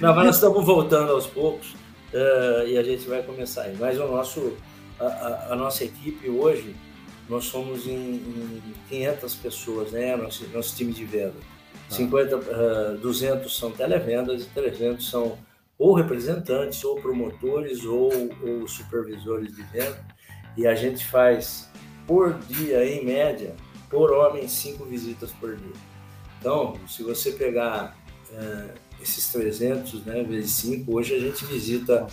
[0.00, 1.76] Não, mas nós estamos voltando aos poucos
[2.12, 3.76] uh, e a gente vai começar aí.
[3.78, 4.56] Mas o nosso,
[4.98, 6.74] a, a, nossa equipe hoje,
[7.28, 10.16] nós somos em, em 500 pessoas, né?
[10.16, 11.34] Nosso, nosso time de venda.
[11.90, 11.94] Ah.
[11.94, 15.38] 50, uh, 200 são televendas e 300 são
[15.78, 19.98] ou representantes, ou promotores, ou, ou supervisores de venda.
[20.56, 21.68] E a gente faz
[22.06, 23.56] por dia, em média,
[23.90, 25.72] por homem, cinco visitas por dia.
[26.38, 27.96] Então, se você pegar
[28.32, 32.06] é, esses 300 né, vezes 5, hoje a gente visita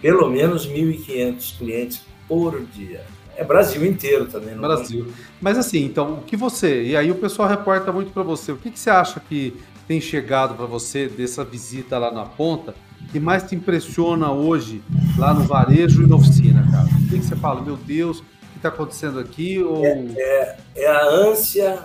[0.00, 3.04] pelo menos 1.500 clientes por dia.
[3.36, 4.54] É Brasil inteiro também.
[4.54, 5.06] Não Brasil.
[5.40, 6.82] Mas assim, então, o que você...
[6.82, 8.52] E aí o pessoal reporta muito para você.
[8.52, 9.54] O que, que você acha que
[9.86, 12.74] tem chegado para você dessa visita lá na ponta
[13.12, 14.82] que mais te impressiona hoje
[15.16, 16.86] lá no varejo e na oficina, cara?
[16.86, 17.60] O que, que você fala?
[17.60, 18.22] Meu Deus,
[18.56, 19.62] que está acontecendo aqui?
[19.62, 19.84] Ou...
[19.84, 21.84] É, é, é, a ânsia,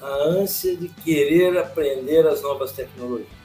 [0.00, 3.37] a ânsia de querer aprender as novas tecnologias.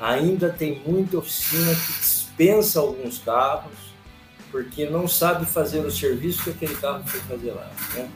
[0.00, 3.90] Ainda tem muita oficina que dispensa alguns carros
[4.50, 7.70] porque não sabe fazer o serviço que aquele carro foi fazer lá.
[7.94, 8.10] Né?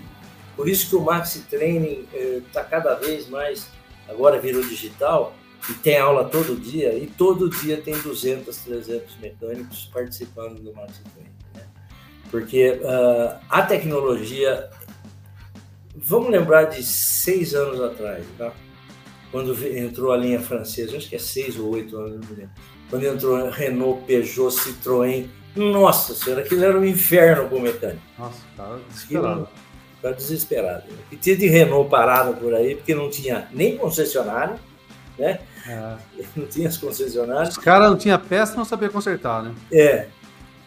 [0.57, 2.09] Por isso que o Maxi Training
[2.47, 3.69] está eh, cada vez mais,
[4.09, 5.35] agora virou digital,
[5.69, 11.01] e tem aula todo dia, e todo dia tem 200, 300 mecânicos participando do Maxi
[11.15, 11.35] Training.
[12.31, 14.69] Porque uh, a tecnologia.
[15.95, 18.53] Vamos lembrar de seis anos atrás, tá?
[19.35, 22.53] Quando entrou a linha francesa, acho que é seis ou oito anos, não me lembro.
[22.89, 28.01] Quando entrou Renault, Peugeot, Citroën, nossa senhora, aquilo era um inferno para o mecânico.
[28.17, 29.49] Nossa, cara desesperado.
[30.01, 30.85] Cara desesperado.
[31.11, 34.55] E tinha de Renault parado por aí, porque não tinha nem concessionário,
[35.19, 35.41] né?
[35.67, 35.97] É.
[36.37, 37.57] Não tinha as concessionárias.
[37.57, 39.53] Os caras não tinham peça não sabia consertar, né?
[39.73, 40.07] É.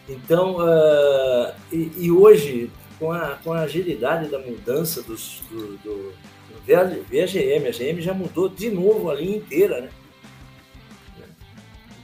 [0.06, 6.12] Então, uh, e, e, hoje, com a, com a agilidade da mudança dos, do, do,
[6.12, 9.90] do VGM, a GM já mudou de novo a linha inteira, né?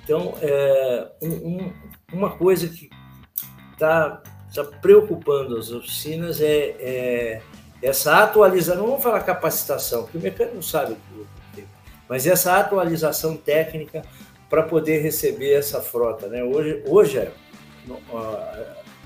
[0.03, 1.73] Então, é, um, um,
[2.13, 2.91] uma coisa que
[3.73, 4.23] está
[4.61, 7.43] está preocupando as oficinas é, é,
[7.83, 10.97] essa atualização, não vamos falar capacitação, porque o mecânico não sabe o
[11.55, 11.65] que
[12.09, 14.03] mas essa atualização técnica
[14.49, 16.29] para poder receber essa frota.
[16.29, 16.45] Né?
[16.45, 17.33] Hoje, hoje é,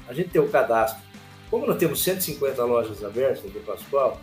[0.07, 1.08] a gente tem o cadastro.
[1.51, 4.21] Como nós temos 150 lojas abertas do Pascoal,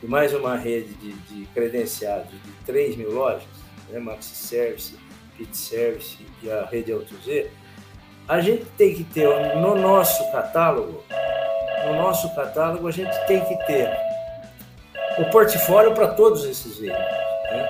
[0.00, 3.42] e mais uma rede de, de credenciados de 3 mil lojas,
[3.90, 3.98] né?
[3.98, 4.94] Maxi Service,
[5.36, 7.46] Pit Service e a rede AutoZ,
[8.28, 11.02] a gente tem que ter no nosso catálogo,
[11.86, 13.90] no nosso catálogo a gente tem que ter
[15.18, 17.08] o portfólio para todos esses veículos.
[17.50, 17.68] Né?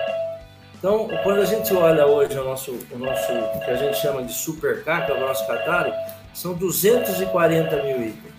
[0.79, 3.33] Então, quando a gente olha hoje o nosso, o nosso,
[3.64, 5.97] que a gente chama de super que é o nosso catálogo,
[6.35, 8.38] são 240 mil itens.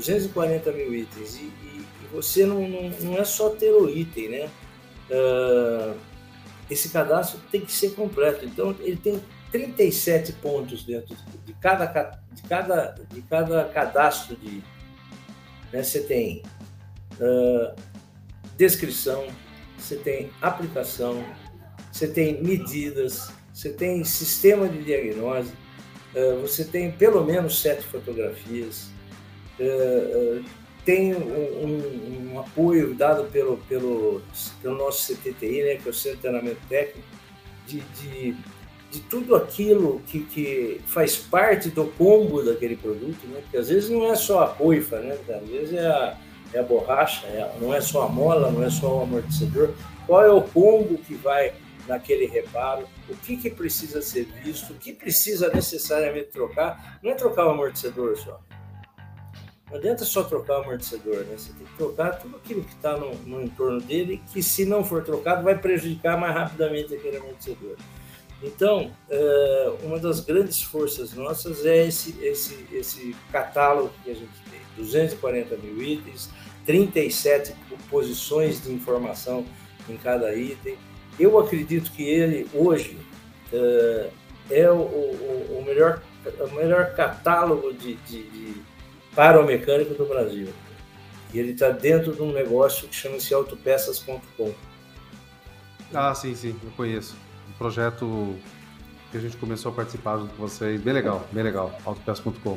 [0.00, 1.36] 240 mil itens.
[1.36, 4.50] E, e, e você não, não, não, é só ter o item, né?
[5.10, 5.96] Uh,
[6.70, 8.44] esse cadastro tem que ser completo.
[8.44, 11.86] Então, ele tem 37 pontos dentro de cada,
[12.32, 14.62] de cada, de cada cadastro de.
[15.72, 15.82] Né?
[15.82, 16.42] Você tem
[17.20, 17.74] uh,
[18.56, 19.26] descrição,
[19.76, 21.24] você tem aplicação,
[21.90, 25.52] você tem medidas, você tem sistema de diagnose,
[26.14, 28.90] uh, você tem pelo menos sete fotografias,
[29.60, 30.44] uh,
[30.84, 34.22] tem um, um, um, apoio dado pelo, pelo,
[34.62, 37.08] pelo nosso CTTI, né, que é o Centro de Treinamento Técnico,
[37.66, 38.36] de, de
[38.90, 43.40] de tudo aquilo que, que faz parte do combo daquele produto, né?
[43.42, 45.16] Porque às vezes não é só a coifa, né?
[45.28, 46.18] Às vezes é a,
[46.52, 49.72] é a borracha, é, não é só a mola, não é só o amortecedor.
[50.06, 51.52] Qual é o combo que vai
[51.86, 52.84] naquele reparo?
[53.08, 54.72] O que, que precisa ser visto?
[54.72, 56.98] O que precisa necessariamente trocar?
[57.00, 58.40] Não é trocar o amortecedor só.
[59.70, 61.36] Não adianta só trocar o amortecedor, né?
[61.36, 64.84] Você tem que trocar tudo aquilo que está no, no entorno dele, que se não
[64.84, 67.76] for trocado, vai prejudicar mais rapidamente aquele amortecedor.
[68.42, 74.32] Então, é, uma das grandes forças nossas é esse, esse, esse catálogo que a gente
[74.50, 76.30] tem: 240 mil itens,
[76.64, 77.54] 37
[77.90, 79.44] posições de informação
[79.88, 80.76] em cada item.
[81.18, 82.96] Eu acredito que ele, hoje,
[83.52, 84.10] é,
[84.50, 86.02] é o, o, o melhor,
[86.40, 88.54] o melhor catálogo de, de, de,
[89.20, 90.48] para o mecânico do Brasil.
[91.34, 94.50] E ele está dentro de um negócio que chama-se autopeças.com.
[95.92, 97.14] Ah, sim, sim, eu conheço
[97.58, 98.34] projeto
[99.10, 100.80] que a gente começou a participar junto com vocês.
[100.80, 101.70] Bem legal, bem legal.
[101.84, 102.56] autopeça.com.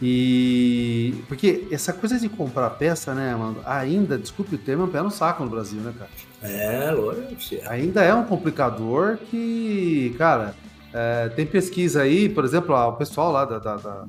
[0.00, 1.22] E.
[1.28, 3.60] Porque essa coisa de comprar peça, né, mano?
[3.66, 6.10] Ainda, desculpe o termo, é um pé no saco no Brasil, né, cara?
[6.42, 7.36] É, lógico.
[7.68, 10.54] Ainda é um complicador que, cara,
[10.94, 14.06] é, tem pesquisa aí, por exemplo, ó, o pessoal lá da, da, da,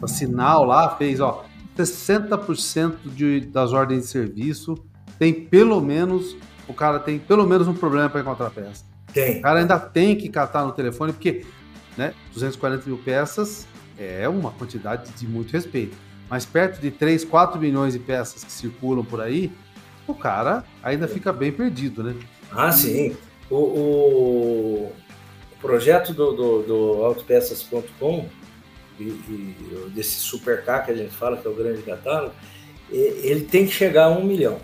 [0.00, 1.44] da Sinal lá fez, ó,
[1.76, 4.74] 60% de, das ordens de serviço
[5.18, 6.36] tem pelo menos
[6.66, 8.84] o cara tem pelo menos um problema para encontrar peça.
[9.12, 9.38] Tem.
[9.38, 11.44] O cara ainda tem que catar no telefone, porque
[11.96, 13.66] né, 240 mil peças
[13.98, 15.96] é uma quantidade de muito respeito.
[16.28, 19.52] Mas perto de 3, 4 milhões de peças que circulam por aí,
[20.06, 22.14] o cara ainda fica bem perdido, né?
[22.52, 23.16] Ah, sim.
[23.50, 24.92] O, o,
[25.52, 28.28] o projeto do, do, do autopeças.com,
[29.02, 32.34] e, e, desse super K que a gente fala, que é o grande catálogo,
[32.90, 34.60] ele tem que chegar a um milhão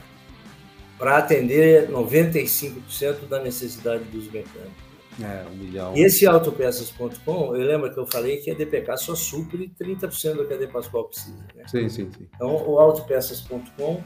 [0.98, 4.86] para atender 95% da necessidade dos mecânicos.
[5.22, 5.96] É, um milhão.
[5.96, 10.46] E esse autopeças.com, eu lembro que eu falei que a DPK só supre 30% do
[10.46, 11.46] que a De Pascoal precisa.
[11.54, 11.64] Né?
[11.66, 12.28] Sim, sim, sim.
[12.34, 14.02] Então, o autopeças.com,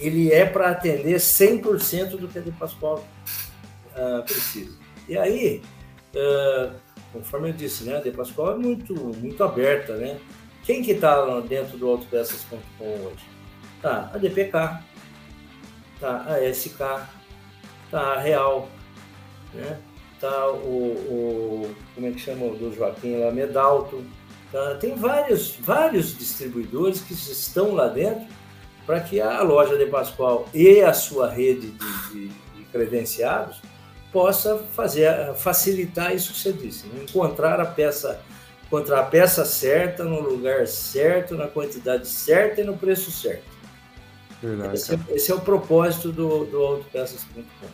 [0.00, 3.06] ele é para atender 100% do que a De Pascoal
[3.96, 4.76] uh, precisa.
[5.08, 5.62] E aí,
[6.16, 6.74] uh,
[7.14, 10.18] conforme eu disse, né, a De Pascoal é muito, muito aberta, né?
[10.64, 13.24] Quem que está dentro do autopeças.com hoje?
[13.80, 14.80] Tá, a DPK,
[16.00, 16.78] tá a SK,
[17.90, 18.68] tá a Real,
[19.52, 19.78] né?
[20.20, 24.02] tá o, o como é que chama o do Joaquim lá, Medalto,
[24.50, 24.74] tá?
[24.76, 28.26] tem vários, vários distribuidores que estão lá dentro
[28.86, 33.60] para que a loja de Pascoal e a sua rede de, de, de credenciados
[34.14, 37.02] possa fazer, facilitar isso que você disse, né?
[37.02, 38.22] encontrar a peça
[38.64, 43.44] encontrar a peça certa no lugar certo, na quantidade certa e no preço certo.
[44.42, 44.74] Verdade.
[44.74, 47.66] Esse, é, esse é o propósito do, do autopeças.com.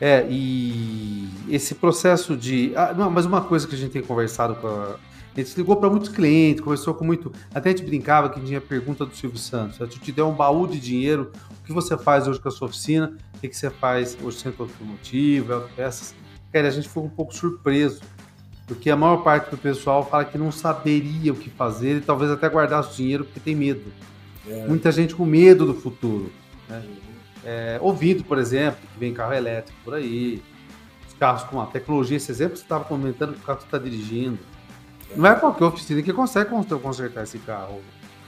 [0.00, 2.72] É, e esse processo de.
[2.74, 4.96] Ah, não, mas uma coisa que a gente tem conversado com a.
[5.36, 7.32] A gente ligou para muitos clientes, conversou com muito.
[7.54, 9.80] Até a gente brincava que tinha pergunta do Silvio Santos.
[9.80, 11.30] A gente te deu um baú de dinheiro.
[11.62, 13.16] O que você faz hoje com a sua oficina?
[13.40, 16.14] O que, que você faz hoje centro automotivo, autopeças?
[16.52, 18.02] Cara, a gente ficou um pouco surpreso.
[18.66, 22.30] Porque a maior parte do pessoal fala que não saberia o que fazer e talvez
[22.30, 23.90] até guardasse o dinheiro porque tem medo.
[24.46, 24.66] É.
[24.66, 26.30] Muita gente com medo do futuro.
[26.68, 26.84] Né?
[27.42, 30.42] É, ouvindo, por exemplo, que vem carro elétrico por aí,
[31.08, 34.38] os carros com a tecnologia, esse exemplo você estava comentando que o carro está dirigindo.
[35.16, 37.80] Não é qualquer oficina que consegue consertar esse carro.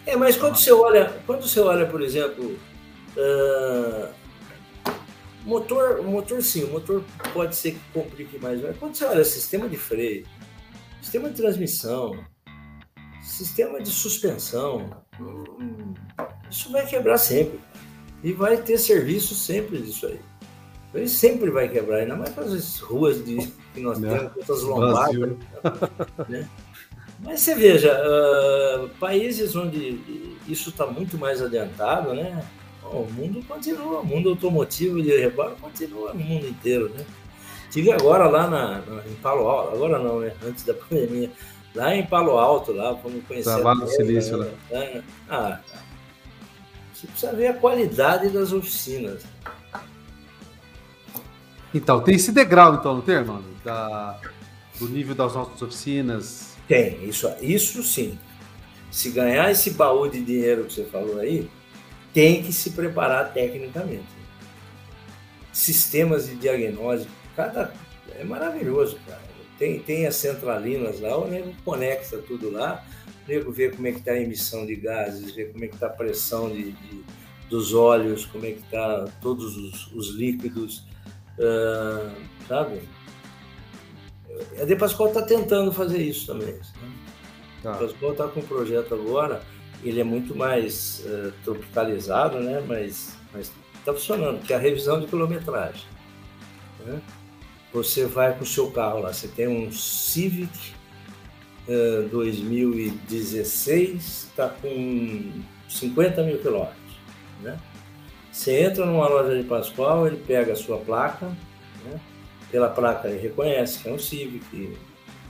[0.06, 2.56] É, mas quando você olha, quando você olha, por exemplo,
[3.14, 4.21] uh,
[5.44, 9.68] motor, motor sim, o motor pode ser que complique mais, mas quando você olha sistema
[9.68, 10.26] de freio,
[11.00, 12.24] sistema de transmissão,
[13.22, 15.04] sistema de suspensão,
[16.50, 17.58] isso vai quebrar sempre.
[18.22, 20.20] E vai ter serviço sempre disso aí.
[20.94, 23.38] Ele sempre vai quebrar, ainda mais para as ruas de,
[23.74, 24.10] que nós Não.
[24.10, 25.36] temos, essas lombadas.
[26.28, 26.48] Né?
[27.20, 29.98] Mas você veja, uh, países onde
[30.46, 32.44] isso está muito mais adiantado, né?
[32.92, 37.04] O mundo continua, o mundo automotivo de rebalo continua no mundo inteiro, né?
[37.70, 40.34] Tive agora lá na, na, em Palo Alto, agora não, né?
[40.44, 41.30] Antes da pandemia,
[41.74, 43.50] lá em Palo Alto, lá, vamos conhecer.
[43.50, 44.50] Trabalho no Silício, né?
[44.70, 45.02] né?
[45.28, 45.60] Ah,
[46.92, 49.22] você precisa ver a qualidade das oficinas.
[51.74, 53.44] Então, tem esse degrau, então, não tem, mano?
[53.64, 54.20] Da,
[54.78, 58.18] do nível das nossas oficinas, tem, isso, isso sim.
[58.90, 61.48] Se ganhar esse baú de dinheiro que você falou aí,
[62.12, 64.06] tem que se preparar tecnicamente.
[65.52, 67.72] Sistemas de diagnóstico, cada
[68.18, 69.20] é maravilhoso, cara.
[69.58, 72.84] Tem, tem as centralinas lá, o nego conecta tudo lá,
[73.24, 75.74] o nego vê como é que está a emissão de gases, vê como é que
[75.74, 77.04] está a pressão de, de,
[77.48, 80.84] dos óleos, como é que está todos os, os líquidos,
[81.38, 82.10] uh,
[82.48, 82.80] sabe?
[84.60, 86.54] A De Pascoal está tentando fazer isso também.
[86.54, 86.60] Né?
[87.62, 87.70] Tá.
[87.70, 89.42] A De Pascoal está com um projeto agora,
[89.82, 92.64] ele é muito mais uh, tropicalizado, né?
[92.66, 93.14] mas
[93.74, 95.86] está funcionando, que é a revisão de quilometragem.
[96.84, 97.00] Né?
[97.72, 100.72] Você vai com o seu carro lá, você tem um Civic
[101.68, 105.32] uh, 2016, está com
[105.68, 106.76] 50 mil quilômetros.
[107.42, 107.58] Né?
[108.30, 111.26] Você entra numa loja de Pascoal, ele pega a sua placa,
[111.84, 112.00] né?
[112.50, 114.76] pela placa ele reconhece que é um Civic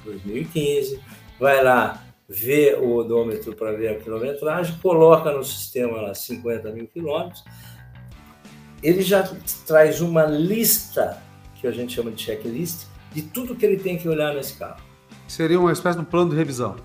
[0.04, 1.00] 2015,
[1.38, 6.86] vai lá vê o odômetro para ver a quilometragem, coloca no sistema lá 50 mil
[6.86, 7.44] quilômetros,
[8.82, 9.22] ele já
[9.66, 11.22] traz uma lista
[11.60, 14.80] que a gente chama de checklist de tudo que ele tem que olhar nesse carro.
[15.28, 16.76] Seria uma espécie de plano de revisão.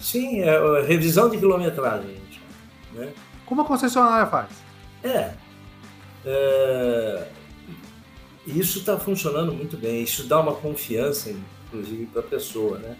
[0.00, 2.40] Sim, é, é revisão de quilometragem, gente.
[2.94, 3.12] Né?
[3.44, 4.48] Como a concessionária faz?
[5.02, 5.32] É.
[6.24, 7.28] é
[8.46, 10.02] isso está funcionando muito bem.
[10.02, 11.30] Isso dá uma confiança,
[11.66, 12.96] inclusive, para a pessoa, né?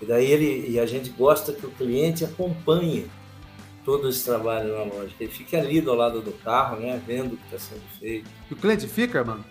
[0.00, 3.06] E daí ele e a gente gosta que o cliente acompanhe
[3.84, 5.12] todo esse trabalho na loja.
[5.18, 7.00] Ele fique ali do lado do carro, né?
[7.06, 8.28] Vendo o que está sendo feito.
[8.50, 9.44] E o cliente fica, mano?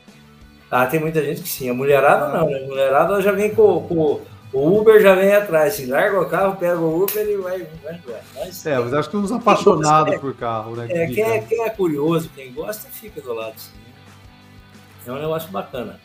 [0.70, 1.70] Ah, tem muita gente que sim.
[1.70, 2.40] A mulherada ah.
[2.40, 2.64] não, né?
[2.64, 4.22] A mulherada já vem com, com
[4.56, 7.68] o Uber já vem atrás, se larga o carro, pega o Uber e vai.
[7.84, 8.22] vai, vai.
[8.36, 10.88] Mas, é, mas acho que uns apaixonados é, por carro, né?
[10.90, 13.60] É, quem é, quem é curioso, quem gosta, fica do lado.
[13.60, 13.72] Sim.
[15.06, 16.00] É um negócio bacana.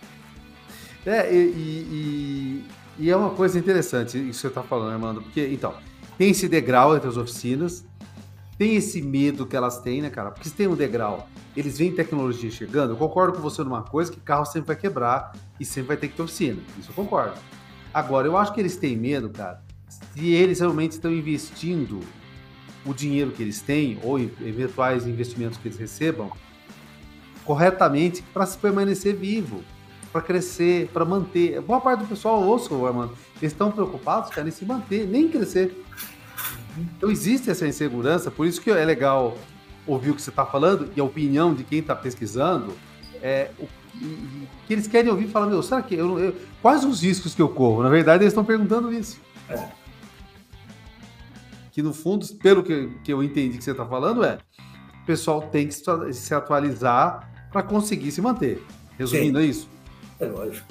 [1.06, 2.64] É, e, e,
[2.98, 5.74] e é uma coisa interessante isso que você está falando, Armando, porque, então,
[6.18, 7.84] tem esse degrau entre as oficinas,
[8.58, 10.30] tem esse medo que elas têm, né, cara?
[10.30, 14.12] Porque se tem um degrau, eles veem tecnologia chegando, eu concordo com você numa coisa,
[14.12, 17.34] que carro sempre vai quebrar e sempre vai ter que ter oficina, isso eu concordo.
[17.92, 22.00] Agora, eu acho que eles têm medo, cara, se eles realmente estão investindo
[22.84, 26.30] o dinheiro que eles têm, ou eventuais investimentos que eles recebam,
[27.44, 29.62] corretamente para se permanecer vivo,
[30.12, 31.60] para crescer, para manter.
[31.60, 35.84] Boa parte do pessoal, ouço, Armando, eles estão preocupados, cara, em se manter, nem crescer.
[36.76, 39.36] Então existe essa insegurança, por isso que é legal
[39.86, 42.74] ouvir o que você está falando e a opinião de quem está pesquisando.
[43.22, 43.68] É, o,
[44.66, 47.48] que eles querem ouvir falar, meu, será que eu, eu, quais os riscos que eu
[47.48, 47.82] corro?
[47.82, 49.20] Na verdade, eles estão perguntando isso.
[49.48, 49.68] É.
[51.72, 54.38] Que no fundo, pelo que, que eu entendi que você está falando, é
[55.02, 55.74] o pessoal tem que
[56.14, 58.64] se atualizar para conseguir se manter.
[58.98, 59.44] Resumindo, Sim.
[59.44, 59.68] é isso?
[60.20, 60.66] É lógico.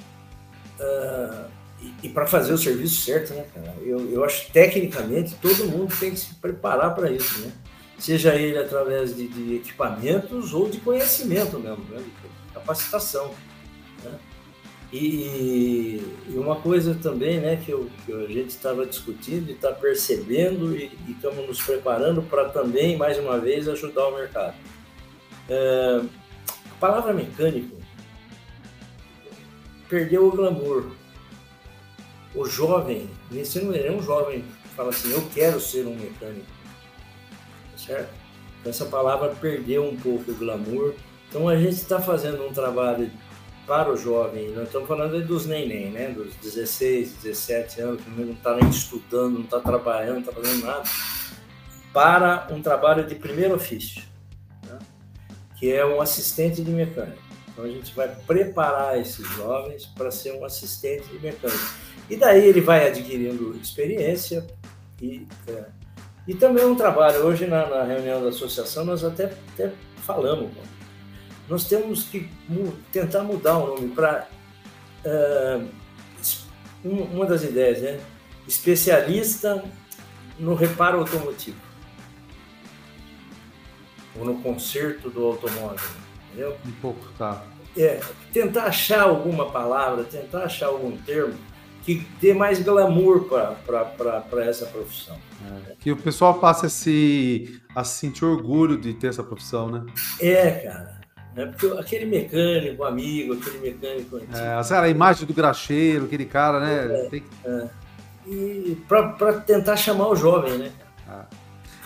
[0.80, 1.50] Uh,
[1.82, 3.74] e, e para fazer o serviço certo, né, cara?
[3.82, 7.52] Eu, eu acho tecnicamente todo mundo tem que se preparar para isso, né?
[7.98, 11.98] Seja ele através de, de, equipamentos ou de conhecimento mesmo, né?
[11.98, 13.34] de capacitação.
[14.04, 14.12] Né?
[14.92, 19.72] E, e, uma coisa também né, que, eu, que a gente estava discutindo e está
[19.72, 24.56] percebendo e, e estamos nos preparando para também, mais uma vez, ajudar o mercado.
[25.50, 26.02] É,
[26.72, 27.79] a palavra mecânico
[29.90, 30.86] perdeu o glamour.
[32.34, 36.46] O jovem, você não é um jovem que fala assim, eu quero ser um mecânico.
[37.76, 38.14] Certo?
[38.60, 40.94] Então, essa palavra perdeu um pouco o glamour.
[41.28, 43.12] Então a gente está fazendo um trabalho
[43.68, 46.10] para o jovem, nós estamos falando dos neném, né?
[46.10, 50.66] Dos 16, 17 anos, que não está nem estudando, não está trabalhando, não está fazendo
[50.66, 50.84] nada,
[51.94, 54.10] para um trabalho de primeiro ofício
[55.60, 57.29] que é um assistente de mecânico.
[57.60, 61.74] Então a gente vai preparar esses jovens para ser um assistente de mecânico.
[62.10, 64.48] E daí ele vai adquirindo experiência
[65.02, 65.66] e, é,
[66.26, 67.26] e também um trabalho.
[67.26, 70.50] Hoje, na, na, reunião da associação, nós até, até falamos.
[71.50, 74.30] Nós temos que mu tentar mudar o nome para.
[75.04, 75.68] Uh,
[76.82, 78.00] uma das ideias, né?
[78.48, 79.62] Especialista
[80.40, 81.60] no reparo automotivo.
[84.18, 86.09] Ou no conserto do automóvel.
[86.30, 86.56] Entendeu?
[86.66, 87.44] Um pouco, tá.
[87.78, 88.00] É,
[88.34, 91.36] tentar achar alguma palavra, tentar achar algum termo
[91.84, 95.18] que dê mais glamour para essa profissão.
[95.68, 99.86] É, que o pessoal passe a se, a sentir orgulho de ter essa profissão, né?
[100.20, 101.00] É, cara.
[101.36, 104.36] É porque aquele mecânico, amigo, aquele mecânico antigo.
[104.36, 107.06] É, a imagem do graxeiro, aquele cara, né?
[107.06, 107.70] É, Tem é.
[108.28, 110.72] E para tentar chamar o jovem, né?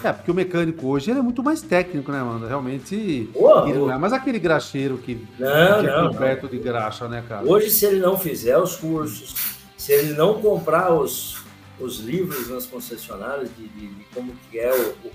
[0.03, 2.45] É, porque o mecânico hoje ele é muito mais técnico, né, mano?
[2.45, 3.29] Realmente.
[3.33, 6.49] Oh, ele não é mais aquele graxeiro que, não, que é não, coberto não.
[6.49, 7.45] de graxa, né, cara?
[7.45, 9.33] Hoje, se ele não fizer os cursos,
[9.77, 11.41] se ele não comprar os,
[11.79, 15.11] os livros nas concessionárias de, de, de como que é, o, o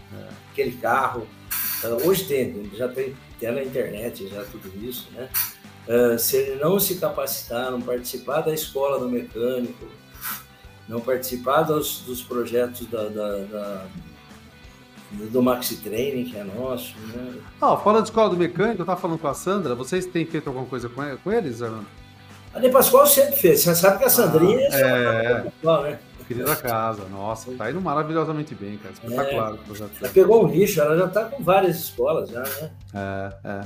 [0.51, 1.27] aquele carro,
[2.05, 5.29] hoje tem, já tem, na internet já tudo isso, né?
[5.87, 9.87] Uh, se ele não se capacitar, não participar da escola do mecânico,
[10.87, 13.87] não participar dos, dos projetos da, da, da
[15.11, 16.95] do Maxi Training, que é nosso.
[16.99, 17.35] Né?
[17.61, 20.49] Ah, fora da escola do mecânico, eu estava falando com a Sandra, vocês têm feito
[20.49, 21.87] alguma coisa com, com eles, Armando?
[22.53, 23.61] A De Pascoal sempre fez.
[23.61, 25.41] Você sabe que a Sandrinha ah, é, é.
[25.41, 25.99] Pascoal, né?
[26.27, 28.93] Querida casa, nossa, tá indo maravilhosamente bem, cara.
[28.93, 29.91] Espetacular é, o projeto.
[29.99, 32.71] Ela pegou um nicho, ela já tá com várias escolas já, né?
[32.93, 33.61] É, é.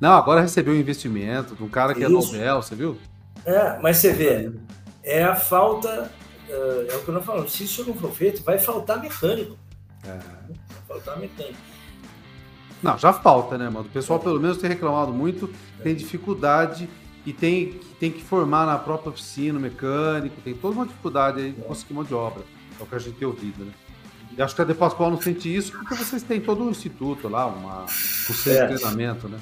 [0.00, 2.34] Não, agora recebeu um investimento de um cara que é Isso.
[2.34, 2.98] é Nobel, você viu?
[3.46, 4.50] É, mas você vê,
[5.04, 6.10] é a falta,
[6.48, 9.56] é, é o que eu não falo, se isso não for feito, vai faltar mecânico.
[10.04, 10.18] É.
[10.92, 11.56] Faltar mecânico.
[12.82, 13.86] Não, já falta, né, mano?
[13.86, 15.48] O pessoal, pelo menos, tem reclamado muito,
[15.82, 16.88] tem dificuldade
[17.24, 21.62] e tem, tem que formar na própria oficina, mecânico, tem toda uma dificuldade aí de
[21.62, 22.42] conseguir mão de obra.
[22.78, 23.72] É o que a gente tem ouvido, né?
[24.36, 27.28] E acho que a De Pascoal não sente isso porque vocês têm todo um instituto
[27.28, 27.88] lá, uma, um
[28.34, 28.66] centro é.
[28.68, 29.38] de treinamento, né?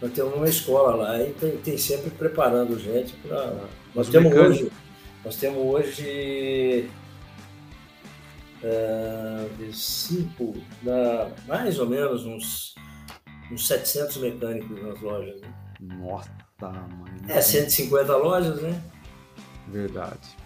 [0.00, 3.54] Nós temos uma escola lá e tem, tem sempre preparando gente para.
[3.94, 4.72] Nós temos hoje.
[5.24, 6.90] Nós temos hoje.
[8.62, 12.74] Uh, cinco, da, mais ou menos uns,
[13.50, 15.40] uns 700 mecânicos nas lojas.
[15.40, 15.48] Né?
[15.80, 16.30] Nossa!
[16.62, 17.16] tamanho.
[17.28, 18.80] É, 150 lojas, né?
[19.68, 20.36] Verdade.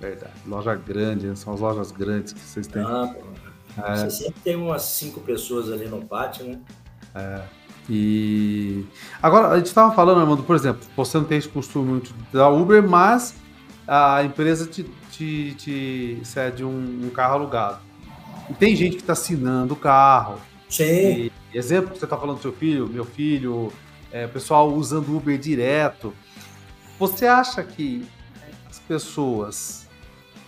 [0.00, 0.32] Verdade.
[0.46, 1.34] Loja grande, né?
[1.34, 2.82] são as lojas grandes que vocês têm.
[2.82, 3.14] Ah,
[3.76, 3.96] é.
[3.96, 6.60] Você sempre tem umas cinco pessoas ali no pátio, né?
[7.14, 7.42] É.
[7.88, 8.86] E
[9.20, 12.48] agora a gente estava falando, Armando, por exemplo, você não tem esse costume muito da
[12.48, 13.34] Uber, mas
[13.86, 14.88] a empresa te,
[15.20, 17.78] te, te cede um, um, carro alugado.
[18.48, 20.40] E tem gente que está assinando o carro.
[20.68, 20.84] Sim.
[20.84, 23.70] E, exemplo, você está falando do seu filho, meu filho,
[24.10, 26.14] é, o pessoal usando Uber direto.
[26.98, 28.06] Você acha que
[28.68, 29.86] as pessoas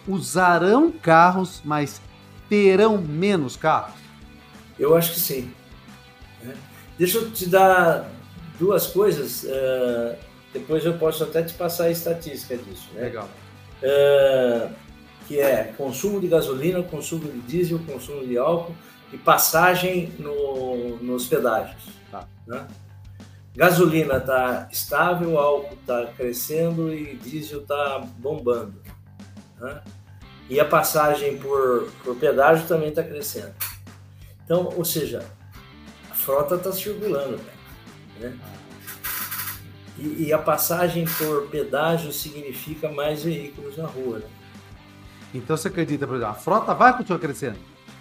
[0.09, 2.01] usarão carros, mas
[2.49, 3.95] terão menos carros?
[4.79, 5.53] Eu acho que sim.
[6.47, 6.55] É.
[6.99, 8.11] Deixa eu te dar
[8.59, 9.45] duas coisas.
[9.45, 10.17] Uh,
[10.53, 12.89] depois eu posso até te passar a estatística disso.
[12.95, 13.03] Né?
[13.03, 13.29] Legal.
[13.83, 14.73] Uh,
[15.27, 18.75] que é consumo de gasolina, consumo de diesel, consumo de álcool
[19.13, 21.85] e passagem no, nos pedágios.
[22.11, 22.27] Tá.
[22.47, 22.67] Né?
[23.55, 28.75] Gasolina está estável, álcool está crescendo e diesel está bombando.
[29.61, 29.81] Né?
[30.49, 33.55] E a passagem por, por pedágio também está crescendo.
[34.45, 35.25] Então, ou seja,
[36.11, 37.41] a frota está circulando.
[38.19, 38.39] Né?
[40.03, 44.19] E, e, a passagem por pedágio significa mais veículos na rua.
[44.19, 44.27] Né?
[45.33, 47.59] Então você acredita, por exemplo, a frota vai continuar crescendo?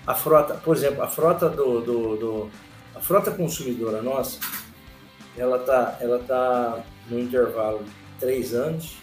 [0.08, 2.52] A frota, por exemplo, a frota do, do, do
[2.96, 4.40] a frota consumidora nossa,
[5.38, 8.98] ela está ela tá no intervalo de três anos.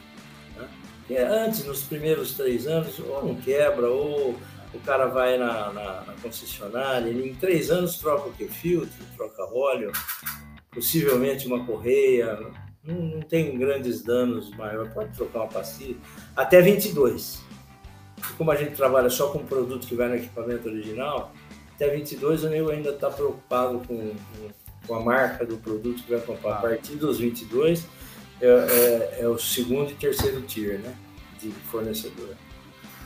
[0.56, 0.68] Né?
[1.10, 4.34] É, antes, nos primeiros três anos, ou não quebra, ou
[4.74, 8.48] o cara vai na, na, na concessionária, ele em três anos troca o que?
[8.48, 9.92] Filtro, troca óleo,
[10.72, 12.38] possivelmente uma correia,
[12.88, 15.96] não, tem grandes danos maiores, pode trocar uma pastilha,
[16.34, 17.42] até 22.
[18.16, 21.32] E como a gente trabalha só com produto que vai no equipamento original,
[21.74, 24.12] até 22 o nego ainda está preocupado com,
[24.86, 26.54] com a marca do produto que vai comprar.
[26.54, 27.86] A partir dos 22
[28.40, 30.94] é, é, é o segundo e terceiro tier né,
[31.40, 32.34] de fornecedor.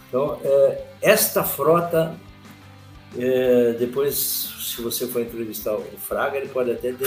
[0.09, 2.15] Então, é, esta frota,
[3.19, 7.05] é, depois, se você for entrevistar o Fraga, ele pode até de,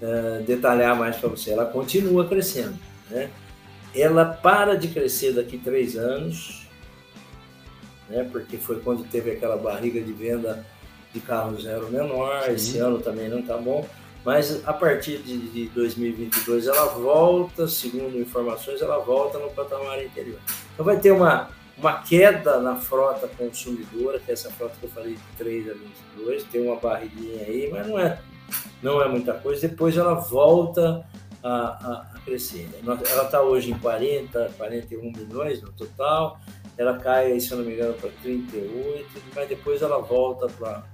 [0.00, 1.50] é, detalhar mais para você.
[1.50, 2.76] Ela continua crescendo.
[3.10, 3.30] Né?
[3.94, 6.66] Ela para de crescer daqui três anos,
[8.08, 10.64] né, porque foi quando teve aquela barriga de venda
[11.12, 12.52] de carro zero menor, Sim.
[12.52, 13.86] esse ano também não está bom,
[14.24, 20.38] mas a partir de, de 2022 ela volta, segundo informações, ela volta no patamar interior.
[20.74, 24.90] Então vai ter uma, uma queda na frota consumidora, que é essa frota que eu
[24.90, 28.20] falei de 3 a 22, tem uma barriguinha aí, mas não é,
[28.82, 29.68] não é muita coisa.
[29.68, 31.04] Depois ela volta
[31.42, 32.68] a, a, a crescer.
[32.84, 36.38] Ela está hoje em 40, 41 milhões no total,
[36.76, 40.84] ela cai, se eu não me engano, para 38, mas depois ela volta para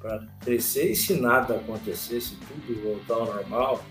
[0.00, 3.84] para crescer e se nada acontecer, se tudo voltar ao normal,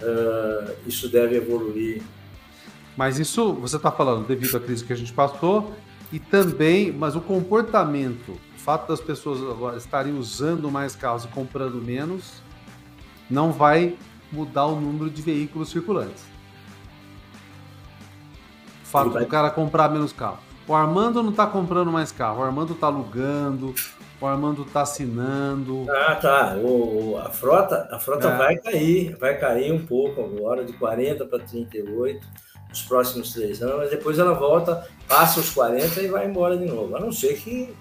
[0.00, 2.00] uh, isso deve evoluir.
[2.96, 5.72] Mas isso você está falando devido à crise que a gente passou
[6.12, 11.28] e também, mas o comportamento, o fato das pessoas agora estarem usando mais carros e
[11.28, 12.40] comprando menos,
[13.30, 13.96] não vai
[14.32, 16.22] mudar o número de veículos circulantes.
[18.84, 20.38] O fato do cara comprar menos carro.
[20.66, 23.74] O Armando não está comprando mais carro, o Armando está alugando,
[24.20, 25.86] o Armando está assinando.
[25.90, 26.56] Ah, tá.
[26.56, 28.36] O, a frota, a frota é.
[28.36, 32.26] vai cair, vai cair um pouco agora, de 40 para 38,
[32.68, 36.66] nos próximos três anos, mas depois ela volta, passa os 40 e vai embora de
[36.66, 36.94] novo.
[36.96, 37.74] A não ser que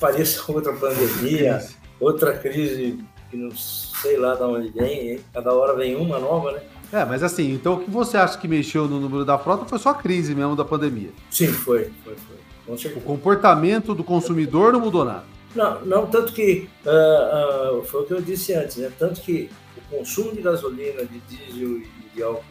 [0.00, 1.64] pareça outra pandemia,
[2.00, 6.62] outra crise que não sei lá de onde vem, cada hora vem uma nova, né?
[6.92, 9.78] É, mas assim, então o que você acha que mexeu no número da frota foi
[9.78, 11.10] só a crise mesmo da pandemia?
[11.30, 12.92] Sim, foi, foi, foi.
[12.96, 15.24] O comportamento do consumidor não mudou nada.
[15.54, 18.92] Não, não tanto que uh, uh, foi o que eu disse antes, né?
[18.98, 22.44] Tanto que o consumo de gasolina, de diesel e de álcool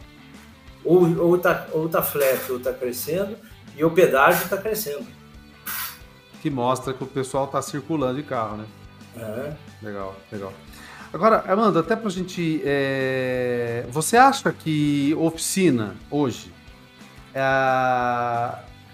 [0.84, 3.36] ou ou está ou tá flat ou está crescendo
[3.76, 5.06] e o pedágio está crescendo.
[6.40, 8.64] Que mostra que o pessoal está circulando de carro, né?
[9.16, 9.54] É.
[9.82, 10.52] Legal, legal.
[11.12, 12.60] Agora, Amanda, até para a gente.
[12.64, 13.86] É...
[13.90, 16.52] Você acha que oficina hoje
[17.34, 17.42] é...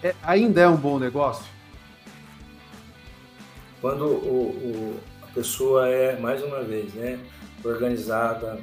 [0.03, 0.15] É...
[0.23, 1.45] ainda é um bom negócio?
[3.81, 7.19] Quando o, o, a pessoa é, mais uma vez, né,
[7.63, 8.59] organizada,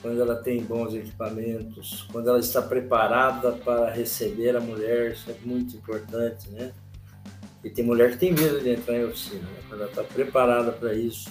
[0.00, 5.34] quando ela tem bons equipamentos, quando ela está preparada para receber a mulher, isso é
[5.44, 6.72] muito importante, né?
[7.62, 9.58] E tem mulher que tem medo de entrar em oficina, né?
[9.68, 11.28] quando ela está preparada para isso,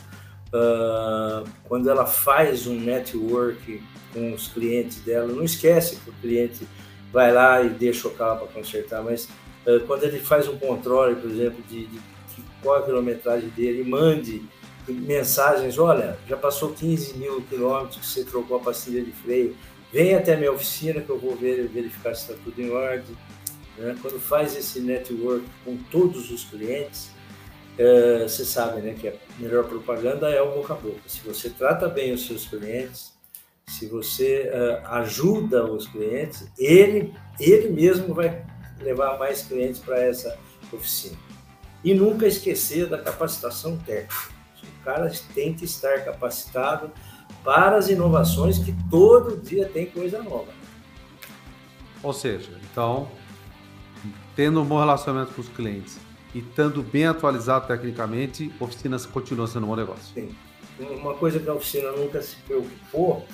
[0.47, 3.81] uh, quando ela faz um network
[4.13, 6.67] com os clientes dela, não esquece que o cliente
[7.13, 9.25] vai lá e deixa o carro para consertar, mas
[9.65, 11.99] uh, quando ele faz um controle, por exemplo, de, de
[12.61, 14.43] qual a quilometragem dele, mande
[14.87, 19.55] mensagens, olha, já passou 15 mil quilômetros que você trocou a pastilha de freio,
[19.91, 23.15] vem até minha oficina que eu vou ver, verificar se está tudo em ordem.
[23.77, 23.95] Né?
[24.01, 27.11] Quando faz esse network com todos os clientes,
[27.77, 31.01] é, você sabe né, que a melhor propaganda é o boca a boca.
[31.05, 33.15] Se você trata bem os seus clientes,
[33.67, 38.45] se você uh, ajuda os clientes, ele, ele mesmo vai
[38.79, 40.37] levar mais clientes para essa
[40.71, 41.17] oficina.
[41.83, 44.37] E nunca esquecer da capacitação técnica.
[44.63, 46.91] O cara tem que estar capacitado
[47.43, 50.51] para as inovações que todo dia tem coisa nova.
[52.01, 53.11] Ou seja, então,
[54.35, 55.97] tendo um bom relacionamento com os clientes
[56.33, 60.13] e estando bem atualizado tecnicamente, oficinas continua sendo um bom negócio.
[60.13, 60.35] Sim.
[60.79, 63.25] Uma coisa que a oficina nunca se preocupou,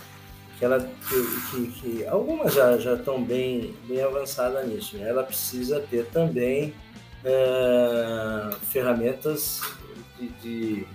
[0.58, 5.10] que ela que, que, algumas já, já estão bem, bem avançadas nisso, né?
[5.10, 6.74] ela precisa ter também
[7.26, 9.62] é, ferramentas
[10.18, 10.88] de, de,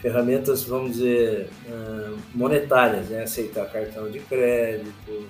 [0.00, 3.24] ferramentas, vamos dizer, é, monetárias, né?
[3.24, 5.26] aceitar cartão de crédito,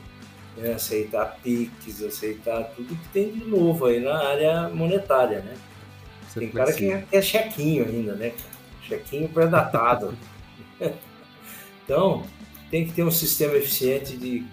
[0.56, 0.72] né?
[0.74, 5.54] aceitar PIX, aceitar tudo que tem de novo aí na área monetária, né?
[6.28, 8.32] Você tem cara que é, chequinho ainda, né?
[8.82, 10.14] Chequinho pré-datado.
[11.84, 12.24] então,
[12.70, 14.44] tem que ter um sistema eficiente de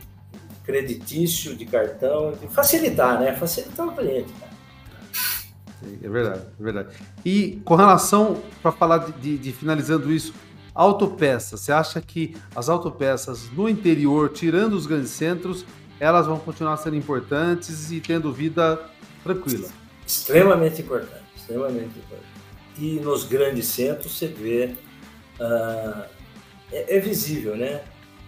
[0.64, 3.34] creditício, de cartão, de facilitar, né?
[3.34, 4.54] Facilitar o cliente, cara.
[6.02, 6.96] É verdade, é verdade.
[7.26, 10.34] E com relação, para falar de, de, de, finalizando isso,
[10.74, 15.66] autopeças, você acha que as autopeças no interior, tirando os grandes centros,
[16.04, 18.80] elas vão continuar sendo importantes e tendo vida
[19.24, 19.70] tranquila?
[20.06, 22.34] Extremamente importante, extremamente importante.
[22.78, 24.76] E nos grandes centros você vê,
[25.40, 26.04] uh,
[26.72, 27.82] é, é visível, né?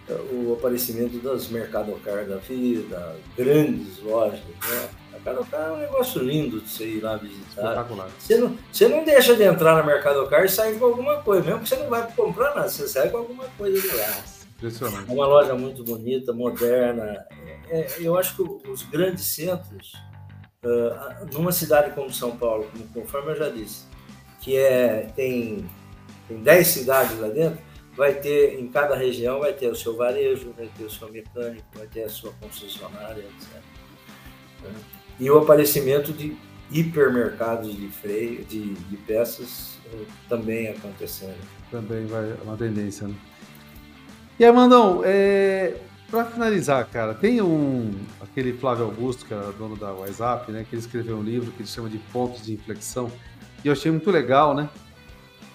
[0.08, 4.88] o aparecimento das Mercadocar da vida, grandes lojas, né?
[5.12, 7.86] Mercadocar é um negócio lindo de você ir lá visitar.
[8.18, 11.60] Você não, você não deixa de entrar na Mercadocar e sair com alguma coisa, mesmo
[11.60, 14.35] que você não vai comprar nada, você sai com alguma coisa de lá.
[14.56, 15.10] Impressionante.
[15.10, 17.26] É uma loja muito bonita, moderna.
[17.68, 19.92] É, é eu acho que os grandes centros,
[20.64, 23.84] uh, numa cidade como São Paulo, como, conforme eu já disse,
[24.40, 25.68] que é, tem,
[26.26, 27.58] tem 10 cidades lá dentro,
[27.94, 31.66] vai ter, em cada região, vai ter o seu varejo, vai ter o seu mecânico,
[31.74, 33.60] vai ter a sua concessionária, etc.
[35.18, 36.36] E o aparecimento de
[36.70, 41.38] hipermercados de freio, de, de peças, eh, também acontecendo.
[41.70, 43.14] Também vai uma tendência, né?
[44.38, 45.76] E Armandão, é,
[46.10, 50.74] para finalizar, cara, tem um aquele Flávio Augusto, que era dono da WhatsApp, né, que
[50.74, 53.10] ele escreveu um livro que ele chama de Pontos de Inflexão,
[53.64, 54.68] e eu achei muito legal, né?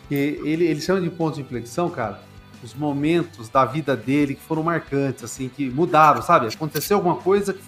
[0.09, 2.21] Que ele, ele chama de pontos de inflexão, cara,
[2.61, 6.47] os momentos da vida dele que foram marcantes, assim, que mudaram, sabe?
[6.47, 7.61] Aconteceu alguma coisa que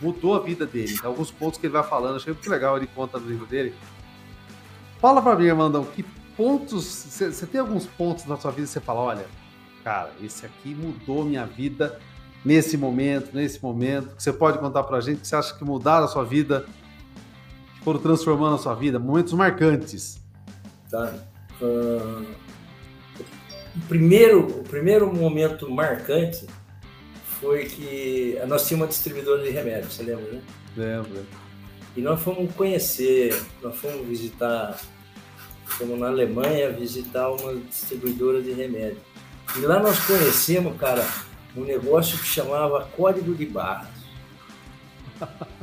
[0.00, 0.94] mudou a vida dele.
[1.02, 3.74] Alguns pontos que ele vai falando, achei muito legal, ele conta no livro dele.
[5.00, 6.02] Fala para mim, Armandão, que
[6.36, 9.26] pontos, você tem alguns pontos na sua vida que você fala, olha,
[9.82, 11.98] cara, esse aqui mudou minha vida
[12.44, 16.04] nesse momento, nesse momento, que você pode contar pra gente que você acha que mudaram
[16.04, 16.64] a sua vida,
[17.76, 20.20] que foram transformando a sua vida, momentos marcantes.
[20.90, 21.14] Tá.
[21.60, 22.26] Uh,
[23.76, 26.46] o, primeiro, o primeiro momento marcante
[27.40, 30.42] foi que nós tínhamos uma distribuidora de remédios, você lembra, né?
[30.76, 31.26] Lembro.
[31.96, 34.78] E nós fomos conhecer, nós fomos visitar,
[35.64, 39.09] fomos na Alemanha visitar uma distribuidora de remédios.
[39.56, 41.04] E lá nós conhecemos, cara,
[41.56, 43.88] um negócio que chamava Código de Barras.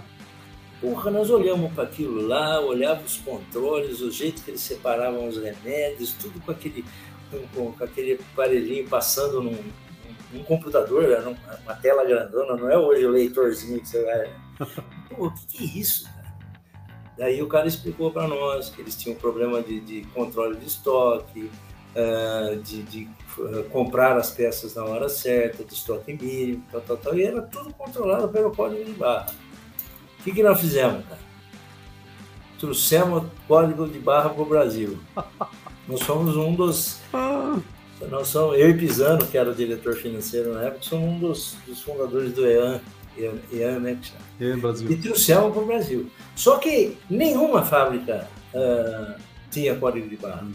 [0.81, 5.37] Porra, nós olhamos para aquilo lá, olhávamos os controles, o jeito que eles separavam os
[5.37, 6.85] remédios, tudo com aquele,
[7.53, 9.57] com, com aquele aparelhinho passando num,
[10.31, 14.31] num computador, era uma tela grandona, não é hoje o leitorzinho que você vai.
[15.15, 16.37] Pô, o que, é isso, cara?
[17.17, 20.67] Daí o cara explicou para nós que eles tinham um problema de, de controle de
[20.67, 21.49] estoque,
[21.97, 23.07] uh, de, de
[23.39, 27.41] uh, comprar as peças na hora certa, de estoque mínimo, tal, tal, tal, e era
[27.41, 29.33] tudo controlado pelo código de barra.
[30.19, 31.27] O que, que nós fizemos, cara?
[32.59, 34.97] Trouxemos o código de barra para o Brasil.
[35.87, 36.99] Nós somos um dos.
[38.09, 41.55] Nós somos, eu e Pisano, que era o diretor financeiro na época, somos um dos,
[41.65, 42.79] dos fundadores do EAN,
[43.17, 43.99] EAN, né?
[44.39, 44.91] EAN Brasil.
[44.91, 46.11] E trouxemos para o Brasil.
[46.35, 49.19] Só que nenhuma fábrica uh,
[49.49, 50.45] tinha código de barra.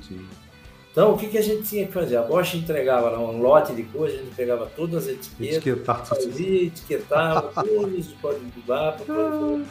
[0.93, 2.17] Então, o que, que a gente tinha que fazer?
[2.17, 6.67] A Bosch entregava lá um lote de coisas, a gente pegava todas as etiquetas, fazia,
[6.67, 8.99] etiquetava todos os códigos de barra.
[9.09, 9.63] Ah.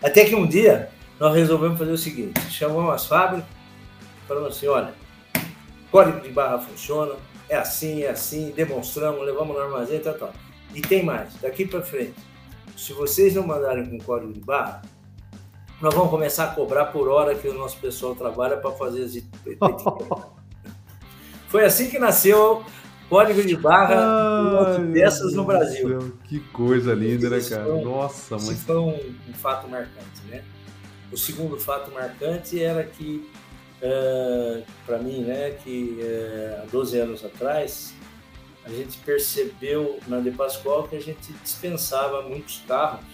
[0.00, 0.88] Até que um dia
[1.18, 3.48] nós resolvemos fazer o seguinte: chamamos as fábricas,
[4.28, 4.94] falamos assim: olha,
[5.90, 7.16] código de barra funciona,
[7.48, 10.32] é assim, é assim, demonstramos, levamos no armazém, tal, tal.
[10.72, 12.14] E tem mais, daqui para frente,
[12.76, 14.80] se vocês não mandarem com código de barra,
[15.80, 19.16] nós vamos começar a cobrar por hora que o nosso pessoal trabalha para fazer as
[19.18, 20.41] etiquetas.
[21.52, 22.64] Foi assim que nasceu
[23.10, 25.86] Código de Barra e peças no Brasil.
[25.86, 27.64] Deus, que coisa linda, né, cara?
[27.66, 28.54] Foi, Nossa, mãe.
[28.54, 28.88] Isso foi um,
[29.28, 30.42] um, fato marcante, né?
[31.12, 33.28] O segundo fato marcante era que,
[33.82, 37.92] uh, eh, para mim, né, que uh, há 12 anos atrás,
[38.64, 43.04] a gente percebeu na De Pascoal que a gente dispensava muitos carros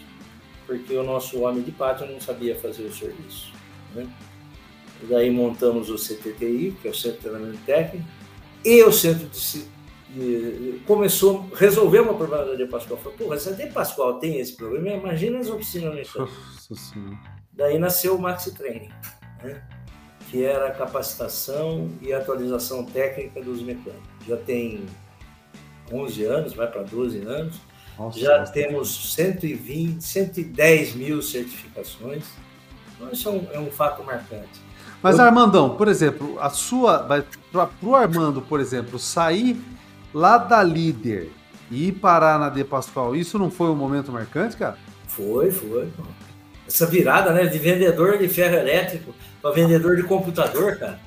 [0.65, 3.51] porque o nosso homem de pátio não sabia fazer o serviço.
[3.95, 4.07] Né?
[5.03, 8.18] E daí montamos o CTTI, que é o Centro de Treinamento Técnico,
[8.65, 9.63] e o centro de,
[10.15, 12.99] de começou, resolveu o problema da De Pascoal.
[12.99, 16.31] Falou, porra, se a De Pascoal tem esse problema, imagina as oficinas no estado.
[17.53, 18.91] Daí nasceu o Maxi Training,
[19.43, 19.63] né?
[20.31, 24.09] que era a capacitação e atualização técnica dos mecânicos.
[24.27, 24.85] Já tem
[25.93, 27.57] 11 anos, vai para 12 anos.
[27.99, 28.53] Nossa, Já nossa.
[28.53, 32.25] temos 120, 110 mil certificações.
[32.95, 34.68] Então, isso é um, é um fato marcante.
[35.03, 36.99] Mas, Armandão, por exemplo, a sua.
[36.99, 39.61] Para o Armando, por exemplo, sair
[40.13, 41.31] lá da líder
[41.71, 44.77] e ir parar na De Pascoal, isso não foi um momento marcante, cara?
[45.07, 45.89] Foi, foi.
[46.67, 47.47] Essa virada, né?
[47.47, 50.99] De vendedor de ferro elétrico para vendedor de computador, cara.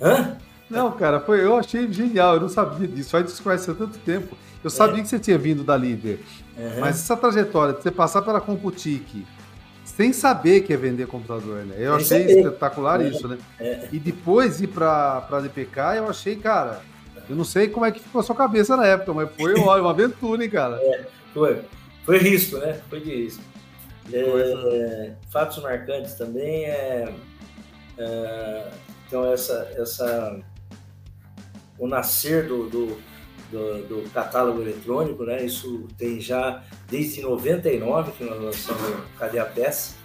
[0.00, 0.36] Hã?
[0.68, 3.10] Não, cara, foi, eu achei genial, eu não sabia disso.
[3.10, 4.36] Faz isso conhece há tanto tempo.
[4.62, 4.70] Eu é.
[4.70, 6.20] sabia que você tinha vindo da líder.
[6.56, 6.80] Uhum.
[6.80, 9.26] Mas essa trajetória de você passar pela Computique,
[9.84, 11.76] sem saber que é vender computador, né?
[11.78, 13.08] Eu achei espetacular é.
[13.08, 13.38] isso, né?
[13.58, 13.88] É.
[13.92, 16.80] E depois ir para a DPK, eu achei, cara,
[17.28, 19.82] eu não sei como é que ficou a sua cabeça na época, mas foi olha,
[19.82, 20.80] uma aventura, hein, cara?
[20.82, 21.62] É, foi.
[22.04, 22.80] Foi risco, né?
[22.88, 23.42] Foi de risco.
[24.12, 27.14] É, fatos marcantes também é,
[27.96, 28.70] é,
[29.06, 30.40] então essa essa
[31.78, 32.98] o nascer do, do
[33.50, 35.44] do, do, catálogo eletrônico, né?
[35.44, 38.82] Isso tem já desde 99 que nós lançamos
[39.18, 40.00] Cadê a Peça?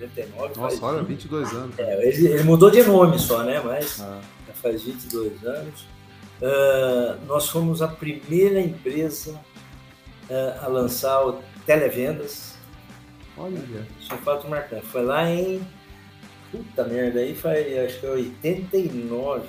[0.00, 0.60] 99.
[0.60, 1.78] Nossa, olha, 22 anos.
[1.78, 3.60] É, ele, ele, mudou de nome só, né?
[3.64, 4.20] Mas ah.
[4.46, 5.80] já faz 22 anos.
[6.40, 12.54] Uh, nós fomos a primeira empresa uh, a lançar o televendas.
[13.36, 13.58] Olha.
[14.00, 14.86] Isso é um fato marcante.
[14.86, 15.60] Foi lá em.
[16.50, 19.48] Puta merda, aí foi acho que 89.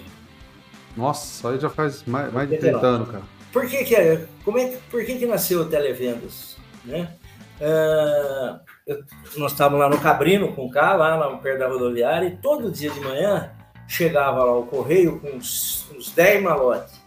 [0.95, 3.23] Nossa, aí já faz mais, mais de 30 anos, cara.
[3.51, 6.57] Por que que, é, como é, por que que nasceu o Televendas?
[6.85, 7.13] Né?
[7.59, 9.03] Uh, eu,
[9.37, 12.71] nós estávamos lá no Cabrino com o carro, lá, lá perto da rodoviária, e todo
[12.71, 13.51] dia de manhã
[13.87, 17.01] chegava lá o correio com uns, uns 10 malotes.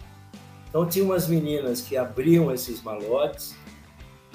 [0.68, 3.56] Então tinha umas meninas que abriam esses malotes,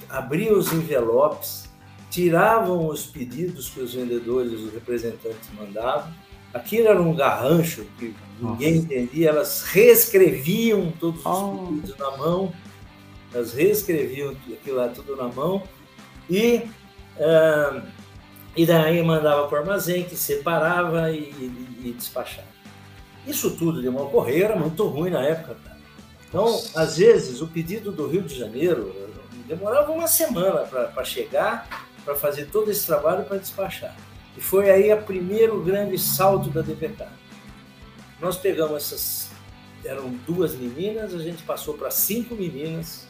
[0.09, 1.69] abriam os envelopes,
[2.09, 6.11] tiravam os pedidos que os vendedores, os representantes mandavam.
[6.53, 8.85] Aquilo era um garrancho que ninguém Nossa.
[8.85, 9.29] entendia.
[9.29, 11.67] Elas reescreviam todos os oh.
[11.67, 12.53] pedidos na mão,
[13.33, 15.63] elas reescreviam aquilo lá tudo na mão
[16.29, 16.63] e
[17.17, 17.81] uh,
[18.55, 22.47] e daí mandava para o armazém que separava e, e, e despachava.
[23.25, 25.55] Isso tudo de uma correia era muito ruim na época.
[25.63, 25.77] Cara.
[26.27, 28.93] Então, às vezes, o pedido do Rio de Janeiro
[29.47, 33.95] demorava uma semana para chegar, para fazer todo esse trabalho para despachar.
[34.39, 37.05] E foi aí o primeiro grande salto da DPK.
[38.21, 39.29] Nós pegamos essas,
[39.83, 43.05] eram duas meninas, a gente passou para cinco meninas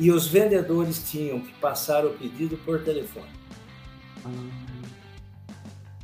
[0.00, 3.28] e os vendedores tinham que passar o pedido por telefone.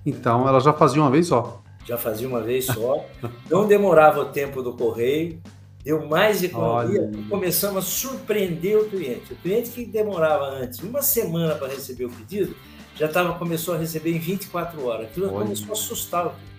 [0.07, 1.61] Então, ela já fazia uma vez só.
[1.85, 3.05] Já fazia uma vez só.
[3.51, 5.43] Não demorava o tempo do correio,
[5.83, 7.19] deu mais economia Olha.
[7.19, 9.33] e começamos a surpreender o cliente.
[9.33, 12.55] O cliente que demorava antes uma semana para receber o pedido,
[12.97, 15.07] já tava, começou a receber em 24 horas.
[15.07, 15.45] Aquilo Olha.
[15.45, 16.55] começou a assustar o cliente.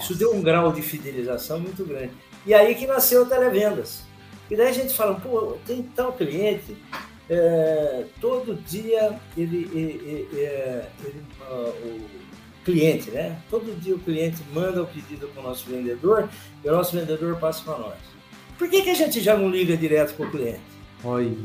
[0.00, 2.12] Isso deu um grau de fidelização muito grande.
[2.46, 4.02] E aí que nasceu o Televendas.
[4.50, 6.76] E daí a gente fala, pô, tem tal cliente
[7.30, 13.40] é, todo dia ele, ele, ele, é, ele uh, o cliente, né?
[13.48, 16.28] Todo dia o cliente manda o pedido para o nosso vendedor
[16.64, 17.94] e o nosso vendedor passa para nós.
[18.58, 20.60] Por que, que a gente já não liga direto para o cliente?
[21.04, 21.38] Oi.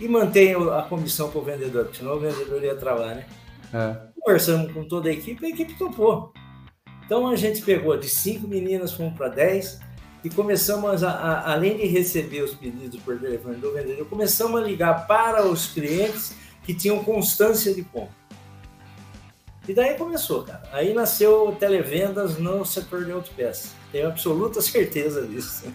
[0.00, 3.26] E mantém a comissão para o vendedor, porque senão o vendedor ia travar, né?
[3.72, 3.96] É.
[4.20, 6.32] Conversamos com toda a equipe, a equipe topou.
[7.04, 9.80] Então a gente pegou de cinco meninas, fomos para dez,
[10.22, 14.64] e começamos, a, a, além de receber os pedidos por telefone do vendedor, começamos a
[14.64, 18.18] ligar para os clientes que tinham constância de compra.
[19.68, 20.62] E daí começou, cara.
[20.72, 23.72] Aí nasceu televendas no setor de autopeças.
[23.92, 25.66] Tenho absoluta certeza disso.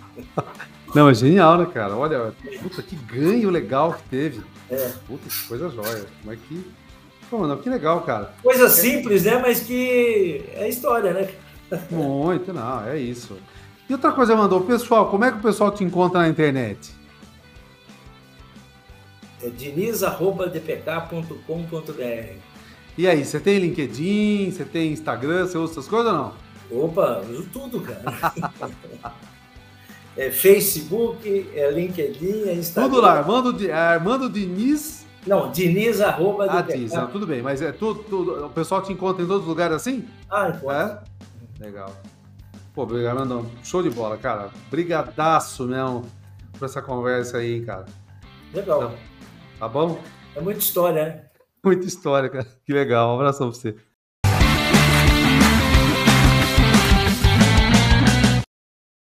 [0.96, 1.96] Não, é genial, né, cara?
[1.96, 4.44] Olha, puta, que ganho legal que teve.
[4.70, 4.92] É.
[5.08, 6.06] Puta, que coisa jóia.
[6.22, 6.72] Como é que.
[7.34, 8.32] Pô, mano, que legal, cara.
[8.44, 9.40] Coisa simples, né?
[9.40, 11.30] Mas que é história, né?
[11.90, 13.40] Muito, não, é isso.
[13.90, 16.94] E outra coisa, mandou, pessoal, como é que o pessoal te encontra na internet?
[19.42, 22.38] É diniz.dpk.com.br
[22.96, 26.34] E aí, você tem LinkedIn, você tem Instagram, você usa essas coisas ou não?
[26.70, 28.04] Opa, uso tudo, cara.
[30.16, 32.92] é Facebook, é LinkedIn, é Instagram.
[32.92, 35.03] Tudo lá, Armando, é Armando Diniz.
[35.26, 38.92] Não, Diniz arroba ah, Diniz, não, tudo bem, mas é tudo, tudo, o pessoal te
[38.92, 40.06] encontra em todos os lugares assim?
[40.30, 41.04] Ah, encontra.
[41.60, 41.64] É?
[41.64, 41.94] Legal.
[42.74, 44.50] Pô, Armando, show de bola, cara.
[44.70, 46.06] Brigadaço mesmo
[46.58, 47.86] por essa conversa aí, cara.
[48.54, 48.84] Legal.
[48.84, 48.96] Então,
[49.60, 50.00] tá bom?
[50.36, 51.24] É muita história, né?
[51.64, 52.48] Muita história, cara.
[52.66, 53.12] Que legal.
[53.12, 53.76] Um abração pra você.